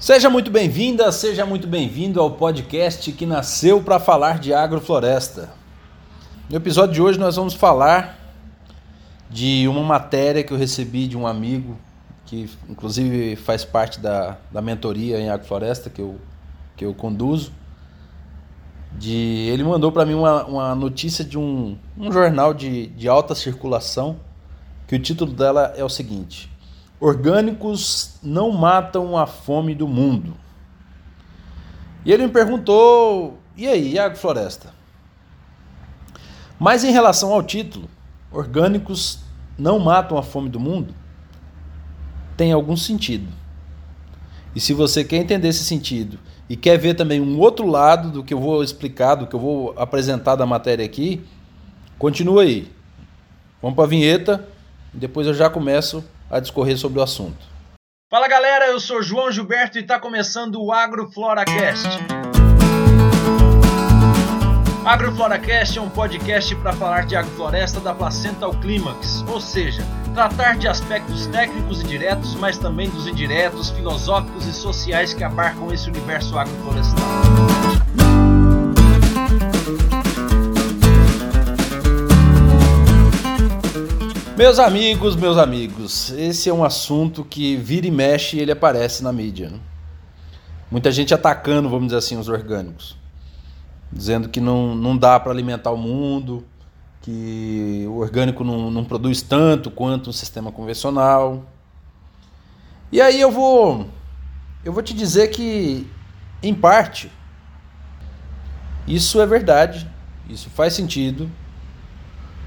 Seja 0.00 0.30
muito 0.30 0.50
bem-vinda, 0.50 1.12
seja 1.12 1.44
muito 1.44 1.66
bem-vindo 1.66 2.22
ao 2.22 2.30
podcast 2.30 3.12
que 3.12 3.26
nasceu 3.26 3.82
para 3.82 4.00
falar 4.00 4.38
de 4.38 4.54
agrofloresta. 4.54 5.50
No 6.48 6.56
episódio 6.56 6.94
de 6.94 7.02
hoje 7.02 7.18
nós 7.18 7.36
vamos 7.36 7.52
falar 7.52 8.18
de 9.28 9.68
uma 9.68 9.82
matéria 9.82 10.42
que 10.42 10.54
eu 10.54 10.56
recebi 10.56 11.06
de 11.06 11.18
um 11.18 11.26
amigo 11.26 11.76
que 12.24 12.48
inclusive 12.66 13.36
faz 13.36 13.62
parte 13.62 14.00
da, 14.00 14.38
da 14.50 14.62
mentoria 14.62 15.20
em 15.20 15.28
agrofloresta 15.28 15.90
que 15.90 16.00
eu, 16.00 16.18
que 16.78 16.86
eu 16.86 16.94
conduzo. 16.94 17.52
De, 18.92 19.50
ele 19.52 19.62
mandou 19.62 19.92
para 19.92 20.06
mim 20.06 20.14
uma, 20.14 20.46
uma 20.46 20.74
notícia 20.74 21.22
de 21.22 21.36
um, 21.36 21.76
um 21.98 22.10
jornal 22.10 22.54
de, 22.54 22.86
de 22.86 23.06
alta 23.06 23.34
circulação 23.34 24.16
que 24.88 24.96
o 24.96 24.98
título 24.98 25.30
dela 25.30 25.74
é 25.76 25.84
o 25.84 25.90
seguinte: 25.90 26.50
Orgânicos 27.00 28.16
não 28.22 28.52
matam 28.52 29.16
a 29.16 29.26
fome 29.26 29.74
do 29.74 29.88
mundo. 29.88 30.34
E 32.04 32.12
ele 32.12 32.26
me 32.26 32.32
perguntou: 32.32 33.38
e 33.56 33.66
aí, 33.66 33.94
Iago 33.94 34.16
Floresta? 34.16 34.74
Mas 36.58 36.84
em 36.84 36.92
relação 36.92 37.32
ao 37.32 37.42
título, 37.42 37.88
Orgânicos 38.30 39.20
não 39.58 39.78
matam 39.78 40.18
a 40.18 40.22
fome 40.22 40.50
do 40.50 40.60
mundo, 40.60 40.94
tem 42.36 42.52
algum 42.52 42.76
sentido. 42.76 43.28
E 44.54 44.60
se 44.60 44.74
você 44.74 45.02
quer 45.02 45.16
entender 45.16 45.48
esse 45.48 45.64
sentido 45.64 46.18
e 46.48 46.56
quer 46.56 46.76
ver 46.76 46.94
também 46.94 47.20
um 47.20 47.38
outro 47.38 47.66
lado 47.66 48.10
do 48.10 48.22
que 48.22 48.34
eu 48.34 48.40
vou 48.40 48.62
explicar, 48.62 49.14
do 49.14 49.26
que 49.26 49.34
eu 49.34 49.40
vou 49.40 49.74
apresentar 49.78 50.36
da 50.36 50.44
matéria 50.44 50.84
aqui, 50.84 51.22
continua 51.98 52.42
aí. 52.42 52.70
Vamos 53.62 53.76
para 53.76 53.84
a 53.84 53.88
vinheta 53.88 54.46
e 54.92 54.98
depois 54.98 55.26
eu 55.26 55.34
já 55.34 55.48
começo 55.48 56.04
a 56.30 56.38
discorrer 56.40 56.78
sobre 56.78 57.00
o 57.00 57.02
assunto. 57.02 57.50
Fala 58.08 58.28
galera, 58.28 58.66
eu 58.66 58.80
sou 58.80 59.02
João 59.02 59.30
Gilberto 59.30 59.78
e 59.78 59.82
está 59.82 59.98
começando 59.98 60.62
o 60.62 60.72
AgroFloracast. 60.72 61.88
AgroFloracast 64.84 65.78
é 65.78 65.80
um 65.80 65.90
podcast 65.90 66.56
para 66.56 66.72
falar 66.72 67.06
de 67.06 67.14
agrofloresta 67.14 67.80
da 67.80 67.94
placenta 67.94 68.46
ao 68.46 68.52
clímax, 68.52 69.22
ou 69.28 69.40
seja, 69.40 69.82
tratar 70.14 70.56
de 70.56 70.66
aspectos 70.66 71.26
técnicos 71.28 71.82
e 71.82 71.84
diretos, 71.84 72.34
mas 72.34 72.58
também 72.58 72.88
dos 72.90 73.06
indiretos, 73.06 73.70
filosóficos 73.70 74.46
e 74.46 74.52
sociais 74.52 75.14
que 75.14 75.22
abarcam 75.22 75.72
esse 75.72 75.88
universo 75.88 76.36
agroflorestal. 76.38 76.98
Meus 84.40 84.58
amigos, 84.58 85.16
meus 85.16 85.36
amigos, 85.36 86.12
esse 86.12 86.48
é 86.48 86.54
um 86.54 86.64
assunto 86.64 87.22
que 87.22 87.58
vira 87.58 87.86
e 87.86 87.90
mexe 87.90 88.38
e 88.38 88.40
ele 88.40 88.50
aparece 88.50 89.02
na 89.02 89.12
mídia. 89.12 89.50
Né? 89.50 89.60
Muita 90.70 90.90
gente 90.90 91.12
atacando, 91.12 91.68
vamos 91.68 91.88
dizer 91.88 91.98
assim, 91.98 92.16
os 92.16 92.26
orgânicos. 92.26 92.96
Dizendo 93.92 94.30
que 94.30 94.40
não, 94.40 94.74
não 94.74 94.96
dá 94.96 95.20
para 95.20 95.30
alimentar 95.30 95.70
o 95.72 95.76
mundo, 95.76 96.42
que 97.02 97.84
o 97.86 97.98
orgânico 97.98 98.42
não, 98.42 98.70
não 98.70 98.82
produz 98.82 99.20
tanto 99.20 99.70
quanto 99.70 100.08
um 100.08 100.12
sistema 100.14 100.50
convencional. 100.50 101.44
E 102.90 102.98
aí 102.98 103.20
eu 103.20 103.30
vou, 103.30 103.90
eu 104.64 104.72
vou 104.72 104.82
te 104.82 104.94
dizer 104.94 105.28
que, 105.28 105.86
em 106.42 106.54
parte, 106.54 107.12
isso 108.88 109.20
é 109.20 109.26
verdade, 109.26 109.86
isso 110.30 110.48
faz 110.48 110.72
sentido, 110.72 111.30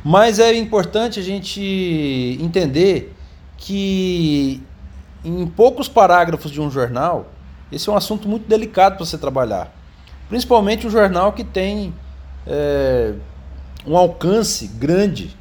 mas 0.04 0.40
é 0.40 0.54
importante 0.56 1.20
a 1.20 1.24
gente 1.24 2.38
entender 2.42 3.16
que 3.58 4.62
em 5.24 5.48
poucos 5.48 5.88
parágrafos 5.88 6.52
de 6.52 6.60
um 6.60 6.70
jornal, 6.70 7.32
esse 7.72 7.90
é 7.90 7.92
um 7.92 7.96
assunto 7.96 8.28
muito 8.28 8.48
delicado 8.48 8.98
para 8.98 9.06
você 9.06 9.18
trabalhar. 9.18 9.72
Principalmente 10.28 10.86
um 10.86 10.90
jornal 10.90 11.32
que 11.32 11.44
tem 11.44 11.94
é, 12.46 13.14
um 13.86 13.96
alcance 13.96 14.68
grande. 14.68 15.36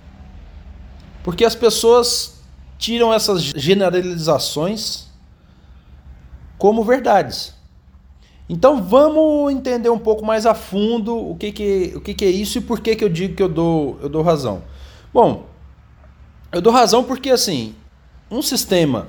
Porque 1.25 1.45
as 1.45 1.55
pessoas 1.55 2.43
tiram 2.79 3.13
essas 3.13 3.43
generalizações 3.43 5.09
como 6.59 6.85
verdades. 6.85 7.55
Então 8.53 8.83
vamos 8.83 9.51
entender 9.51 9.89
um 9.89 9.99
pouco 9.99 10.23
mais 10.23 10.45
a 10.45 10.53
fundo 10.55 11.17
o 11.17 11.35
que, 11.37 11.51
que, 11.53 11.93
o 11.97 12.03
que, 12.03 12.13
que 12.13 12.23
é 12.27 12.29
isso 12.29 12.59
e 12.59 12.61
por 12.61 12.81
que, 12.81 12.95
que 12.95 13.03
eu 13.03 13.09
digo 13.09 13.35
que 13.35 13.43
eu 13.43 13.49
dou, 13.49 13.99
eu 14.03 14.11
dou 14.11 14.21
razão. 14.21 14.63
Bom, 15.11 15.47
eu 16.53 16.61
dou 16.61 16.71
razão 16.71 17.03
porque 17.03 17.31
assim, 17.31 17.75
um 18.31 18.43
sistema 18.43 19.09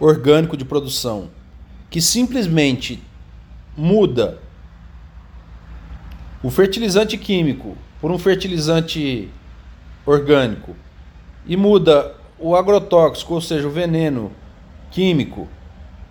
orgânico 0.00 0.56
de 0.56 0.64
produção 0.64 1.30
que 1.88 2.00
simplesmente 2.00 3.00
muda 3.76 4.40
o 6.42 6.50
fertilizante 6.50 7.16
químico 7.16 7.78
por 8.00 8.10
um 8.10 8.18
fertilizante 8.18 9.30
orgânico 10.04 10.74
e 11.46 11.56
muda 11.56 12.16
o 12.36 12.56
agrotóxico, 12.56 13.32
ou 13.32 13.40
seja, 13.40 13.68
o 13.68 13.70
veneno 13.70 14.32
químico 14.90 15.48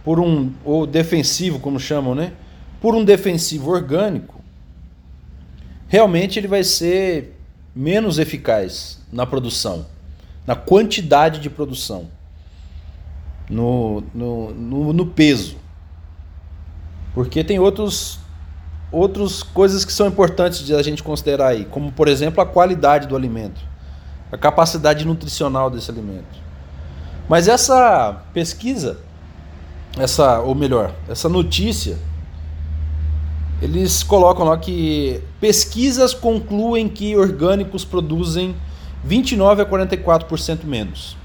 por 0.03 0.19
um 0.19 0.51
ou 0.65 0.85
defensivo, 0.85 1.59
como 1.59 1.79
chamam, 1.79 2.13
né? 2.13 2.33
Por 2.81 2.93
um 2.93 3.05
defensivo 3.05 3.71
orgânico, 3.71 4.41
realmente 5.87 6.37
ele 6.37 6.47
vai 6.47 6.63
ser 6.63 7.39
menos 7.75 8.19
eficaz 8.19 8.99
na 9.11 9.25
produção, 9.25 9.85
na 10.45 10.55
quantidade 10.55 11.39
de 11.39 11.49
produção, 11.49 12.07
no, 13.49 14.03
no, 14.13 14.53
no, 14.53 14.93
no 14.93 15.05
peso. 15.05 15.57
Porque 17.13 17.43
tem 17.43 17.59
outros 17.59 18.19
outras 18.91 19.41
coisas 19.41 19.83
que 19.83 19.91
são 19.91 20.05
importantes 20.05 20.59
de 20.59 20.75
a 20.75 20.83
gente 20.83 21.01
considerar 21.01 21.47
aí, 21.47 21.65
como 21.65 21.91
por 21.91 22.07
exemplo 22.07 22.41
a 22.41 22.45
qualidade 22.45 23.07
do 23.07 23.15
alimento, 23.15 23.59
a 24.31 24.37
capacidade 24.37 25.03
nutricional 25.03 25.69
desse 25.71 25.89
alimento. 25.89 26.43
Mas 27.27 27.47
essa 27.47 28.21
pesquisa 28.33 28.99
essa, 29.97 30.39
ou 30.39 30.55
melhor, 30.55 30.93
essa 31.07 31.29
notícia, 31.29 31.97
eles 33.61 34.03
colocam 34.03 34.45
lá 34.45 34.57
que 34.57 35.21
pesquisas 35.39 36.13
concluem 36.13 36.89
que 36.89 37.15
orgânicos 37.15 37.85
produzem 37.85 38.55
29 39.03 39.61
a 39.61 39.65
44% 39.65 40.63
menos. 40.63 41.15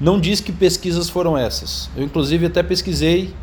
Não 0.00 0.20
diz 0.20 0.40
que 0.40 0.52
pesquisas 0.52 1.08
foram 1.10 1.36
essas. 1.36 1.90
Eu 1.96 2.04
inclusive 2.04 2.46
até 2.46 2.62
pesquisei 2.62 3.34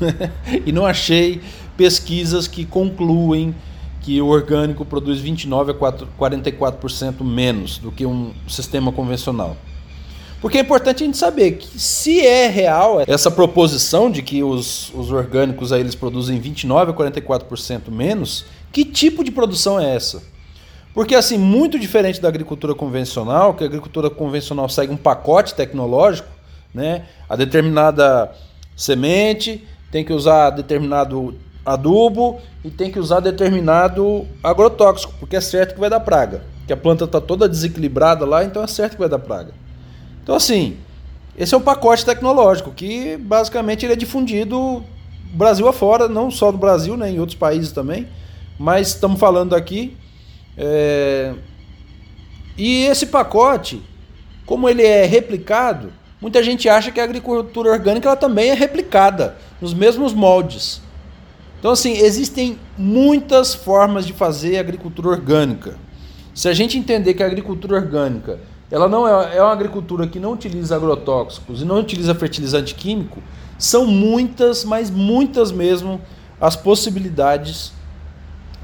e 0.64 0.72
não 0.72 0.86
achei 0.86 1.40
pesquisas 1.76 2.46
que 2.46 2.64
concluem 2.64 3.54
que 4.00 4.20
o 4.20 4.26
orgânico 4.26 4.84
produz 4.84 5.18
29 5.18 5.72
a 5.72 5.74
44% 5.74 7.22
menos 7.22 7.78
do 7.78 7.90
que 7.90 8.04
um 8.04 8.32
sistema 8.46 8.92
convencional. 8.92 9.56
Porque 10.44 10.58
é 10.58 10.60
importante 10.60 11.02
a 11.02 11.06
gente 11.06 11.16
saber 11.16 11.52
que 11.52 11.80
se 11.80 12.20
é 12.20 12.48
real 12.48 13.00
essa 13.06 13.30
proposição 13.30 14.10
de 14.10 14.20
que 14.20 14.42
os, 14.42 14.92
os 14.92 15.10
orgânicos 15.10 15.72
aí 15.72 15.80
eles 15.80 15.94
produzem 15.94 16.38
29 16.38 16.90
a 16.90 16.94
44% 16.94 17.90
menos, 17.90 18.44
que 18.70 18.84
tipo 18.84 19.24
de 19.24 19.30
produção 19.30 19.80
é 19.80 19.96
essa? 19.96 20.22
Porque 20.92 21.14
assim, 21.14 21.38
muito 21.38 21.78
diferente 21.78 22.20
da 22.20 22.28
agricultura 22.28 22.74
convencional, 22.74 23.54
que 23.54 23.64
a 23.64 23.66
agricultura 23.66 24.10
convencional 24.10 24.68
segue 24.68 24.92
um 24.92 24.98
pacote 24.98 25.54
tecnológico, 25.54 26.28
né? 26.74 27.06
A 27.26 27.36
determinada 27.36 28.30
semente 28.76 29.66
tem 29.90 30.04
que 30.04 30.12
usar 30.12 30.50
determinado 30.50 31.36
adubo 31.64 32.38
e 32.62 32.68
tem 32.68 32.90
que 32.90 32.98
usar 32.98 33.20
determinado 33.20 34.26
agrotóxico, 34.42 35.14
porque 35.18 35.36
é 35.36 35.40
certo 35.40 35.72
que 35.72 35.80
vai 35.80 35.88
dar 35.88 36.00
praga. 36.00 36.42
Que 36.66 36.72
a 36.74 36.76
planta 36.76 37.06
está 37.06 37.18
toda 37.18 37.48
desequilibrada 37.48 38.26
lá, 38.26 38.44
então 38.44 38.62
é 38.62 38.66
certo 38.66 38.92
que 38.92 39.00
vai 39.00 39.08
dar 39.08 39.18
praga. 39.18 39.63
Então, 40.24 40.34
assim, 40.34 40.78
esse 41.36 41.54
é 41.54 41.58
um 41.58 41.60
pacote 41.60 42.04
tecnológico 42.04 42.72
que 42.72 43.18
basicamente 43.18 43.84
ele 43.84 43.92
é 43.92 43.96
difundido 43.96 44.82
Brasil 45.34 45.68
afora, 45.68 46.08
não 46.08 46.30
só 46.30 46.50
do 46.50 46.56
Brasil, 46.56 46.96
né, 46.96 47.10
em 47.10 47.20
outros 47.20 47.36
países 47.36 47.72
também, 47.72 48.08
mas 48.58 48.88
estamos 48.88 49.20
falando 49.20 49.54
aqui. 49.54 49.94
É... 50.56 51.34
E 52.56 52.84
esse 52.86 53.06
pacote, 53.06 53.82
como 54.46 54.66
ele 54.66 54.82
é 54.82 55.04
replicado, 55.04 55.92
muita 56.22 56.42
gente 56.42 56.70
acha 56.70 56.90
que 56.90 57.00
a 57.00 57.04
agricultura 57.04 57.70
orgânica 57.70 58.08
ela 58.08 58.16
também 58.16 58.48
é 58.48 58.54
replicada 58.54 59.36
nos 59.60 59.74
mesmos 59.74 60.14
moldes. 60.14 60.80
Então, 61.58 61.72
assim, 61.72 61.98
existem 61.98 62.58
muitas 62.78 63.54
formas 63.54 64.06
de 64.06 64.14
fazer 64.14 64.56
agricultura 64.56 65.08
orgânica. 65.08 65.76
Se 66.34 66.48
a 66.48 66.54
gente 66.54 66.78
entender 66.78 67.12
que 67.12 67.22
a 67.22 67.26
agricultura 67.26 67.76
orgânica 67.76 68.38
ela 68.74 68.88
não 68.88 69.06
é, 69.06 69.36
é 69.36 69.40
uma 69.40 69.52
agricultura 69.52 70.04
que 70.04 70.18
não 70.18 70.32
utiliza 70.32 70.74
agrotóxicos 70.74 71.62
e 71.62 71.64
não 71.64 71.78
utiliza 71.78 72.12
fertilizante 72.12 72.74
químico, 72.74 73.22
são 73.56 73.86
muitas, 73.86 74.64
mas 74.64 74.90
muitas 74.90 75.52
mesmo, 75.52 76.00
as 76.40 76.56
possibilidades 76.56 77.72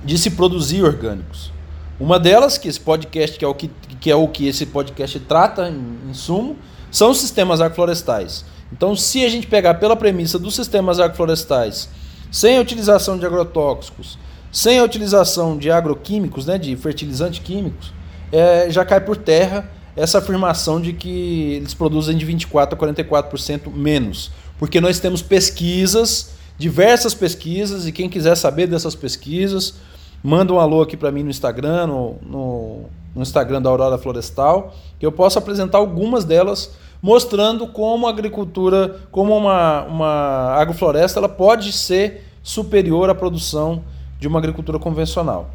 de 0.04 0.18
se 0.18 0.32
produzir 0.32 0.82
orgânicos. 0.82 1.52
Uma 2.00 2.18
delas, 2.18 2.58
que 2.58 2.66
esse 2.66 2.80
podcast, 2.80 3.38
que 3.38 3.44
é 3.44 3.48
o 3.48 3.54
que, 3.54 3.70
que, 4.00 4.10
é 4.10 4.16
o 4.16 4.26
que 4.26 4.48
esse 4.48 4.66
podcast 4.66 5.20
trata 5.20 5.68
em, 5.68 6.10
em 6.10 6.12
sumo, 6.12 6.56
são 6.90 7.12
os 7.12 7.18
sistemas 7.18 7.60
agroflorestais, 7.60 8.44
Então, 8.72 8.96
se 8.96 9.24
a 9.24 9.28
gente 9.28 9.46
pegar 9.46 9.74
pela 9.74 9.94
premissa 9.94 10.40
dos 10.40 10.56
sistemas 10.56 10.98
agroflorestais, 10.98 11.88
sem 12.32 12.58
a 12.58 12.60
utilização 12.60 13.16
de 13.16 13.24
agrotóxicos, 13.24 14.18
sem 14.50 14.80
a 14.80 14.82
utilização 14.82 15.56
de 15.56 15.70
agroquímicos, 15.70 16.46
né, 16.46 16.58
de 16.58 16.74
fertilizantes 16.74 17.38
químicos, 17.38 17.92
é, 18.32 18.68
já 18.70 18.84
cai 18.84 19.00
por 19.00 19.16
terra 19.16 19.70
essa 20.00 20.18
afirmação 20.18 20.80
de 20.80 20.94
que 20.94 21.52
eles 21.54 21.74
produzem 21.74 22.16
de 22.16 22.26
24% 22.26 22.72
a 22.72 22.76
44% 22.76 23.70
menos. 23.72 24.30
Porque 24.58 24.80
nós 24.80 24.98
temos 24.98 25.20
pesquisas, 25.20 26.32
diversas 26.56 27.12
pesquisas, 27.12 27.86
e 27.86 27.92
quem 27.92 28.08
quiser 28.08 28.34
saber 28.34 28.66
dessas 28.66 28.94
pesquisas, 28.94 29.74
manda 30.22 30.52
um 30.54 30.58
alô 30.58 30.80
aqui 30.80 30.96
para 30.96 31.12
mim 31.12 31.22
no 31.22 31.28
Instagram, 31.28 31.86
no, 31.86 32.16
no, 32.22 32.84
no, 33.14 33.22
Instagram 33.22 33.60
da 33.60 33.68
Aurora 33.68 33.98
Florestal, 33.98 34.74
que 34.98 35.04
eu 35.04 35.12
posso 35.12 35.38
apresentar 35.38 35.76
algumas 35.76 36.24
delas, 36.24 36.70
mostrando 37.02 37.66
como 37.66 38.06
a 38.06 38.10
agricultura, 38.10 39.00
como 39.10 39.36
uma, 39.36 39.82
uma 39.82 40.54
agrofloresta, 40.54 41.20
ela 41.20 41.28
pode 41.28 41.72
ser 41.72 42.24
superior 42.42 43.10
à 43.10 43.14
produção 43.14 43.84
de 44.18 44.26
uma 44.26 44.38
agricultura 44.38 44.78
convencional. 44.78 45.50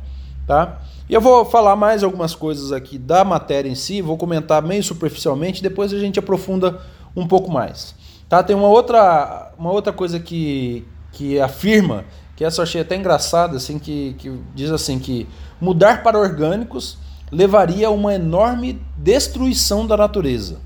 Tá? 0.45 0.81
E 1.07 1.13
eu 1.13 1.21
vou 1.21 1.45
falar 1.45 1.75
mais 1.75 2.03
algumas 2.03 2.33
coisas 2.33 2.71
aqui 2.71 2.97
da 2.97 3.23
matéria 3.23 3.69
em 3.69 3.75
si, 3.75 4.01
vou 4.01 4.17
comentar 4.17 4.61
meio 4.61 4.83
superficialmente, 4.83 5.61
depois 5.61 5.93
a 5.93 5.99
gente 5.99 6.17
aprofunda 6.17 6.81
um 7.15 7.27
pouco 7.27 7.51
mais. 7.51 7.93
Tá? 8.27 8.41
Tem 8.41 8.55
uma 8.55 8.67
outra, 8.67 9.51
uma 9.57 9.71
outra 9.71 9.93
coisa 9.93 10.19
que, 10.19 10.83
que 11.11 11.39
afirma, 11.39 12.05
que 12.35 12.43
essa 12.43 12.59
eu 12.59 12.63
achei 12.63 12.81
até 12.81 12.95
engraçada, 12.95 13.57
assim, 13.57 13.77
que, 13.77 14.15
que 14.17 14.39
diz 14.55 14.71
assim 14.71 14.97
que 14.97 15.27
mudar 15.61 16.01
para 16.01 16.19
orgânicos 16.19 16.97
levaria 17.31 17.87
a 17.87 17.91
uma 17.91 18.15
enorme 18.15 18.81
destruição 18.97 19.85
da 19.85 19.95
natureza. 19.95 20.59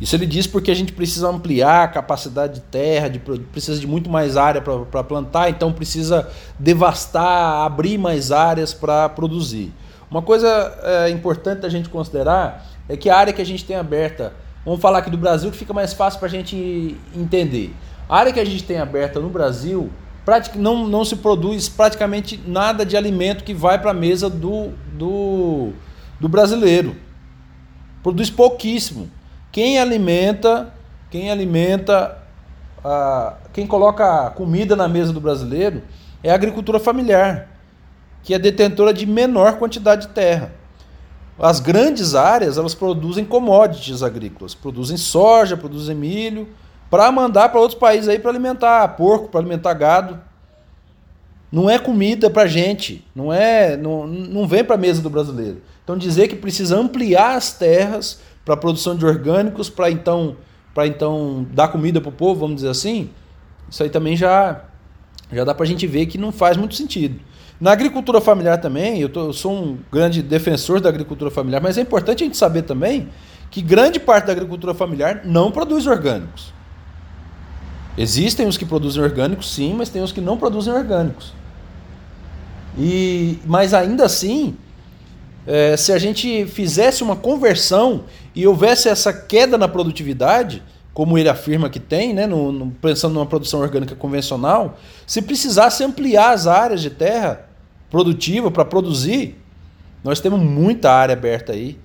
Isso 0.00 0.14
ele 0.14 0.26
diz 0.26 0.46
porque 0.46 0.70
a 0.70 0.74
gente 0.74 0.92
precisa 0.92 1.28
ampliar 1.28 1.84
a 1.84 1.88
capacidade 1.88 2.54
de 2.54 2.60
terra, 2.60 3.08
de, 3.08 3.18
precisa 3.18 3.80
de 3.80 3.86
muito 3.86 4.08
mais 4.08 4.36
área 4.36 4.60
para 4.60 5.02
plantar, 5.02 5.50
então 5.50 5.72
precisa 5.72 6.28
devastar, 6.58 7.66
abrir 7.66 7.98
mais 7.98 8.30
áreas 8.30 8.72
para 8.72 9.08
produzir. 9.08 9.72
Uma 10.10 10.22
coisa 10.22 10.48
é, 10.82 11.10
importante 11.10 11.66
a 11.66 11.68
gente 11.68 11.88
considerar 11.88 12.64
é 12.88 12.96
que 12.96 13.10
a 13.10 13.16
área 13.16 13.32
que 13.32 13.42
a 13.42 13.46
gente 13.46 13.64
tem 13.64 13.76
aberta, 13.76 14.32
vamos 14.64 14.80
falar 14.80 14.98
aqui 14.98 15.10
do 15.10 15.18
Brasil 15.18 15.50
que 15.50 15.56
fica 15.56 15.74
mais 15.74 15.92
fácil 15.92 16.20
para 16.20 16.28
a 16.28 16.30
gente 16.30 16.96
entender. 17.14 17.74
A 18.08 18.16
área 18.18 18.32
que 18.32 18.40
a 18.40 18.44
gente 18.44 18.62
tem 18.64 18.78
aberta 18.78 19.18
no 19.18 19.28
Brasil, 19.28 19.90
não, 20.56 20.86
não 20.86 21.04
se 21.04 21.16
produz 21.16 21.68
praticamente 21.68 22.40
nada 22.46 22.86
de 22.86 22.96
alimento 22.96 23.44
que 23.44 23.52
vai 23.52 23.78
para 23.78 23.90
a 23.90 23.94
mesa 23.94 24.30
do, 24.30 24.72
do, 24.92 25.72
do 26.20 26.28
brasileiro. 26.28 26.96
Produz 28.02 28.30
pouquíssimo. 28.30 29.10
Quem 29.50 29.78
alimenta, 29.78 30.72
quem 31.10 31.30
alimenta, 31.30 32.18
a, 32.84 33.34
quem 33.52 33.66
coloca 33.66 34.30
comida 34.30 34.76
na 34.76 34.88
mesa 34.88 35.12
do 35.12 35.20
brasileiro 35.20 35.82
é 36.22 36.30
a 36.30 36.34
agricultura 36.34 36.78
familiar, 36.78 37.48
que 38.22 38.34
é 38.34 38.38
detentora 38.38 38.92
de 38.92 39.06
menor 39.06 39.58
quantidade 39.58 40.06
de 40.06 40.12
terra. 40.12 40.52
As 41.38 41.60
grandes 41.60 42.14
áreas, 42.14 42.58
elas 42.58 42.74
produzem 42.74 43.24
commodities 43.24 44.02
agrícolas, 44.02 44.54
produzem 44.54 44.96
soja, 44.96 45.56
produzem 45.56 45.94
milho, 45.94 46.48
para 46.90 47.10
mandar 47.12 47.50
para 47.50 47.60
outros 47.60 47.78
países 47.78 48.08
aí 48.08 48.18
para 48.18 48.30
alimentar 48.30 48.86
porco, 48.96 49.28
para 49.28 49.40
alimentar 49.40 49.72
gado. 49.74 50.20
Não 51.50 51.70
é 51.70 51.78
comida 51.78 52.28
para 52.28 52.46
gente, 52.46 53.06
não 53.14 53.32
é, 53.32 53.76
não, 53.76 54.06
não 54.06 54.46
vem 54.46 54.64
para 54.64 54.74
a 54.74 54.78
mesa 54.78 55.00
do 55.00 55.08
brasileiro. 55.08 55.62
Então 55.82 55.96
dizer 55.96 56.28
que 56.28 56.36
precisa 56.36 56.76
ampliar 56.76 57.36
as 57.36 57.52
terras 57.52 58.20
para 58.48 58.56
produção 58.56 58.96
de 58.96 59.04
orgânicos, 59.04 59.68
para 59.68 59.90
então, 59.90 60.34
para 60.74 60.86
então 60.86 61.46
dar 61.52 61.68
comida 61.68 62.00
para 62.00 62.08
o 62.08 62.12
povo, 62.12 62.40
vamos 62.40 62.56
dizer 62.56 62.70
assim, 62.70 63.10
isso 63.68 63.82
aí 63.82 63.90
também 63.90 64.16
já, 64.16 64.64
já 65.30 65.44
dá 65.44 65.54
para 65.54 65.64
a 65.64 65.66
gente 65.66 65.86
ver 65.86 66.06
que 66.06 66.16
não 66.16 66.32
faz 66.32 66.56
muito 66.56 66.74
sentido. 66.74 67.20
Na 67.60 67.72
agricultura 67.72 68.22
familiar 68.22 68.58
também, 68.58 69.00
eu, 69.00 69.10
tô, 69.10 69.26
eu 69.26 69.32
sou 69.34 69.52
um 69.52 69.78
grande 69.92 70.22
defensor 70.22 70.80
da 70.80 70.88
agricultura 70.88 71.30
familiar, 71.30 71.60
mas 71.60 71.76
é 71.76 71.82
importante 71.82 72.22
a 72.22 72.26
gente 72.26 72.38
saber 72.38 72.62
também 72.62 73.10
que 73.50 73.60
grande 73.60 74.00
parte 74.00 74.26
da 74.26 74.32
agricultura 74.32 74.72
familiar 74.72 75.20
não 75.26 75.50
produz 75.50 75.86
orgânicos. 75.86 76.54
Existem 77.98 78.46
os 78.46 78.56
que 78.56 78.64
produzem 78.64 79.02
orgânicos, 79.02 79.52
sim, 79.52 79.74
mas 79.76 79.90
tem 79.90 80.02
os 80.02 80.12
que 80.12 80.22
não 80.22 80.38
produzem 80.38 80.72
orgânicos. 80.72 81.34
E, 82.78 83.40
mas 83.44 83.74
ainda 83.74 84.06
assim, 84.06 84.56
é, 85.48 85.78
se 85.78 85.92
a 85.92 85.98
gente 85.98 86.44
fizesse 86.44 87.02
uma 87.02 87.16
conversão 87.16 88.04
e 88.38 88.46
houvesse 88.46 88.88
essa 88.88 89.12
queda 89.12 89.58
na 89.58 89.66
produtividade, 89.66 90.62
como 90.94 91.18
ele 91.18 91.28
afirma 91.28 91.68
que 91.68 91.80
tem, 91.80 92.14
né, 92.14 92.24
no, 92.24 92.52
no, 92.52 92.70
pensando 92.70 93.14
numa 93.14 93.26
produção 93.26 93.58
orgânica 93.58 93.96
convencional, 93.96 94.78
se 95.04 95.20
precisasse 95.20 95.82
ampliar 95.82 96.30
as 96.30 96.46
áreas 96.46 96.80
de 96.80 96.88
terra 96.88 97.48
produtiva 97.90 98.48
para 98.48 98.64
produzir, 98.64 99.36
nós 100.04 100.20
temos 100.20 100.38
muita 100.38 100.92
área 100.92 101.14
aberta 101.14 101.50
aí 101.52 101.80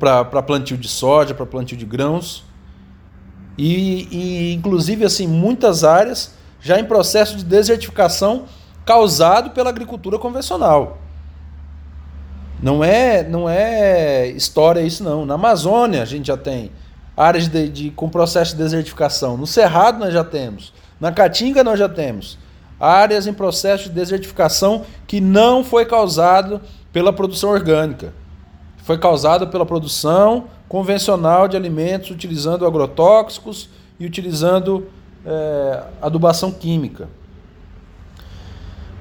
para 0.00 0.42
plantio 0.42 0.76
de 0.76 0.88
soja, 0.88 1.32
para 1.32 1.46
plantio 1.46 1.76
de 1.76 1.84
grãos 1.84 2.42
e, 3.56 4.08
e 4.10 4.52
inclusive 4.52 5.04
assim 5.04 5.28
muitas 5.28 5.84
áreas 5.84 6.34
já 6.60 6.80
em 6.80 6.84
processo 6.84 7.36
de 7.36 7.44
desertificação 7.44 8.46
causado 8.84 9.50
pela 9.50 9.70
agricultura 9.70 10.18
convencional. 10.18 10.98
Não 12.62 12.82
é, 12.82 13.22
não 13.22 13.48
é 13.48 14.28
história 14.28 14.80
isso 14.80 15.04
não. 15.04 15.26
Na 15.26 15.34
Amazônia 15.34 16.02
a 16.02 16.06
gente 16.06 16.26
já 16.26 16.36
tem 16.36 16.70
áreas 17.16 17.48
de, 17.48 17.68
de, 17.68 17.90
com 17.90 18.08
processo 18.08 18.52
de 18.52 18.62
desertificação. 18.62 19.36
No 19.36 19.46
Cerrado 19.46 19.98
nós 19.98 20.12
já 20.12 20.24
temos. 20.24 20.72
Na 21.00 21.12
Caatinga 21.12 21.62
nós 21.62 21.78
já 21.78 21.88
temos. 21.88 22.38
Áreas 22.78 23.26
em 23.26 23.32
processo 23.32 23.84
de 23.84 23.90
desertificação 23.90 24.84
que 25.06 25.20
não 25.20 25.64
foi 25.64 25.84
causado 25.84 26.60
pela 26.92 27.12
produção 27.12 27.50
orgânica. 27.50 28.12
Foi 28.84 28.98
causado 28.98 29.48
pela 29.48 29.66
produção 29.66 30.44
convencional 30.68 31.48
de 31.48 31.56
alimentos 31.56 32.10
utilizando 32.10 32.66
agrotóxicos 32.66 33.68
e 33.98 34.06
utilizando 34.06 34.88
é, 35.24 35.82
adubação 36.00 36.50
química. 36.50 37.08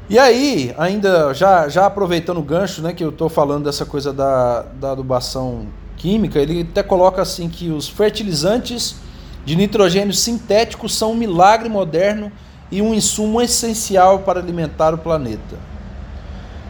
E 0.07 0.19
aí, 0.19 0.73
ainda 0.77 1.33
já, 1.33 1.67
já 1.67 1.87
aproveitando 1.87 2.37
o 2.37 2.43
gancho, 2.43 2.81
né, 2.81 2.93
que 2.93 3.03
eu 3.03 3.09
estou 3.09 3.27
falando 3.27 3.65
dessa 3.65 3.85
coisa 3.85 4.13
da, 4.13 4.61
da 4.79 4.91
adubação 4.91 5.67
química, 5.97 6.39
ele 6.39 6.61
até 6.61 6.83
coloca 6.83 7.23
assim 7.23 7.49
que 7.49 7.71
os 7.71 7.87
fertilizantes 7.87 8.97
de 9.43 9.55
nitrogênio 9.55 10.13
sintético 10.13 10.87
são 10.87 11.13
um 11.13 11.15
milagre 11.15 11.69
moderno 11.69 12.31
e 12.71 12.83
um 12.83 12.93
insumo 12.93 13.41
essencial 13.41 14.19
para 14.19 14.39
alimentar 14.39 14.93
o 14.93 14.97
planeta. 14.99 15.57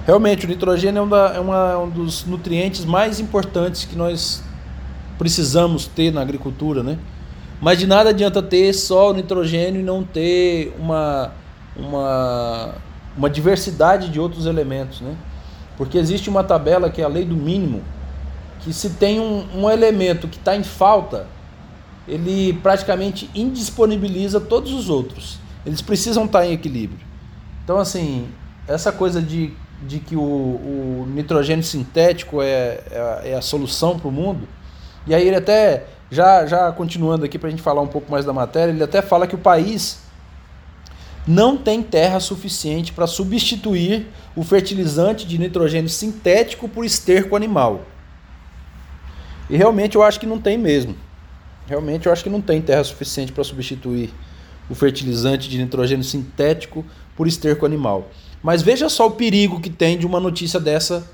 Realmente, 0.05 0.45
o 0.45 0.49
nitrogênio 0.49 0.99
é, 0.99 1.03
um, 1.03 1.15
é 1.15 1.39
uma, 1.39 1.77
um 1.79 1.89
dos 1.89 2.25
nutrientes 2.25 2.85
mais 2.85 3.19
importantes 3.19 3.83
que 3.83 3.97
nós 3.97 4.41
precisamos 5.17 5.87
ter 5.87 6.11
na 6.13 6.21
agricultura, 6.21 6.83
né? 6.83 6.97
Mas 7.59 7.79
de 7.79 7.87
nada 7.87 8.11
adianta 8.11 8.41
ter 8.41 8.71
só 8.73 9.11
o 9.11 9.13
nitrogênio 9.13 9.81
e 9.81 9.83
não 9.83 10.03
ter 10.03 10.75
uma, 10.79 11.31
uma 11.75 12.75
uma 13.17 13.29
diversidade 13.29 14.09
de 14.09 14.19
outros 14.19 14.45
elementos, 14.45 15.01
né? 15.01 15.15
Porque 15.77 15.97
existe 15.97 16.29
uma 16.29 16.43
tabela 16.43 16.89
que 16.89 17.01
é 17.01 17.05
a 17.05 17.07
lei 17.07 17.25
do 17.25 17.35
mínimo, 17.35 17.83
que 18.61 18.73
se 18.73 18.91
tem 18.91 19.19
um, 19.19 19.45
um 19.53 19.69
elemento 19.69 20.27
que 20.27 20.37
está 20.37 20.55
em 20.55 20.63
falta, 20.63 21.27
ele 22.07 22.53
praticamente 22.53 23.29
indisponibiliza 23.33 24.39
todos 24.39 24.73
os 24.73 24.89
outros. 24.89 25.37
Eles 25.65 25.81
precisam 25.81 26.25
estar 26.25 26.39
tá 26.39 26.45
em 26.45 26.53
equilíbrio. 26.53 27.05
Então, 27.63 27.77
assim, 27.77 28.27
essa 28.67 28.91
coisa 28.91 29.21
de, 29.21 29.53
de 29.81 29.99
que 29.99 30.15
o, 30.15 30.21
o 30.21 31.07
nitrogênio 31.09 31.63
sintético 31.63 32.41
é, 32.41 32.79
é, 32.91 33.21
é 33.25 33.35
a 33.35 33.41
solução 33.41 33.97
para 33.97 34.07
o 34.07 34.11
mundo, 34.11 34.47
e 35.07 35.13
aí 35.13 35.27
ele 35.27 35.35
até, 35.35 35.85
já, 36.09 36.45
já 36.45 36.71
continuando 36.71 37.25
aqui 37.25 37.37
para 37.37 37.47
a 37.47 37.51
gente 37.51 37.61
falar 37.61 37.81
um 37.81 37.87
pouco 37.87 38.11
mais 38.11 38.23
da 38.23 38.33
matéria, 38.33 38.71
ele 38.71 38.83
até 38.83 39.01
fala 39.01 39.27
que 39.27 39.35
o 39.35 39.39
país 39.39 40.04
não 41.27 41.57
tem 41.57 41.81
terra 41.81 42.19
suficiente 42.19 42.93
para 42.93 43.07
substituir 43.07 44.07
o 44.35 44.43
fertilizante 44.43 45.25
de 45.25 45.37
nitrogênio 45.37 45.89
sintético 45.89 46.69
por 46.69 46.85
esterco 46.85 47.35
animal. 47.35 47.85
E 49.49 49.57
realmente 49.57 49.95
eu 49.95 50.03
acho 50.03 50.19
que 50.19 50.25
não 50.25 50.39
tem 50.39 50.57
mesmo. 50.57 50.95
Realmente 51.67 52.05
eu 52.05 52.11
acho 52.11 52.23
que 52.23 52.29
não 52.29 52.41
tem 52.41 52.61
terra 52.61 52.83
suficiente 52.83 53.31
para 53.31 53.43
substituir 53.43 54.13
o 54.69 54.75
fertilizante 54.75 55.49
de 55.49 55.57
nitrogênio 55.57 56.03
sintético 56.03 56.85
por 57.15 57.27
esterco 57.27 57.65
animal. 57.65 58.09
Mas 58.41 58.61
veja 58.61 58.89
só 58.89 59.07
o 59.07 59.11
perigo 59.11 59.59
que 59.59 59.69
tem 59.69 59.97
de 59.97 60.05
uma 60.05 60.19
notícia 60.19 60.59
dessa 60.59 61.09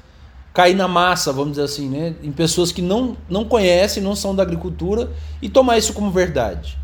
cair 0.53 0.75
na 0.75 0.87
massa, 0.87 1.31
vamos 1.31 1.51
dizer 1.51 1.63
assim, 1.63 1.89
né? 1.89 2.13
em 2.21 2.31
pessoas 2.31 2.73
que 2.73 2.81
não, 2.81 3.15
não 3.29 3.45
conhecem, 3.45 4.03
não 4.03 4.15
são 4.15 4.35
da 4.35 4.43
agricultura 4.43 5.09
e 5.41 5.47
tomar 5.47 5.77
isso 5.77 5.93
como 5.93 6.11
verdade. 6.11 6.77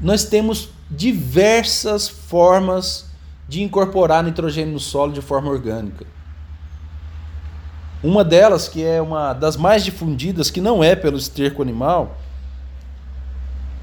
Nós 0.00 0.24
temos 0.24 0.70
diversas 0.90 2.08
formas 2.08 3.06
de 3.48 3.62
incorporar 3.62 4.22
nitrogênio 4.22 4.74
no 4.74 4.80
solo 4.80 5.12
de 5.12 5.20
forma 5.20 5.50
orgânica. 5.50 6.06
Uma 8.02 8.22
delas, 8.22 8.68
que 8.68 8.84
é 8.84 9.02
uma 9.02 9.32
das 9.32 9.56
mais 9.56 9.84
difundidas, 9.84 10.50
que 10.50 10.60
não 10.60 10.84
é 10.84 10.94
pelo 10.94 11.18
esterco 11.18 11.62
animal, 11.62 12.16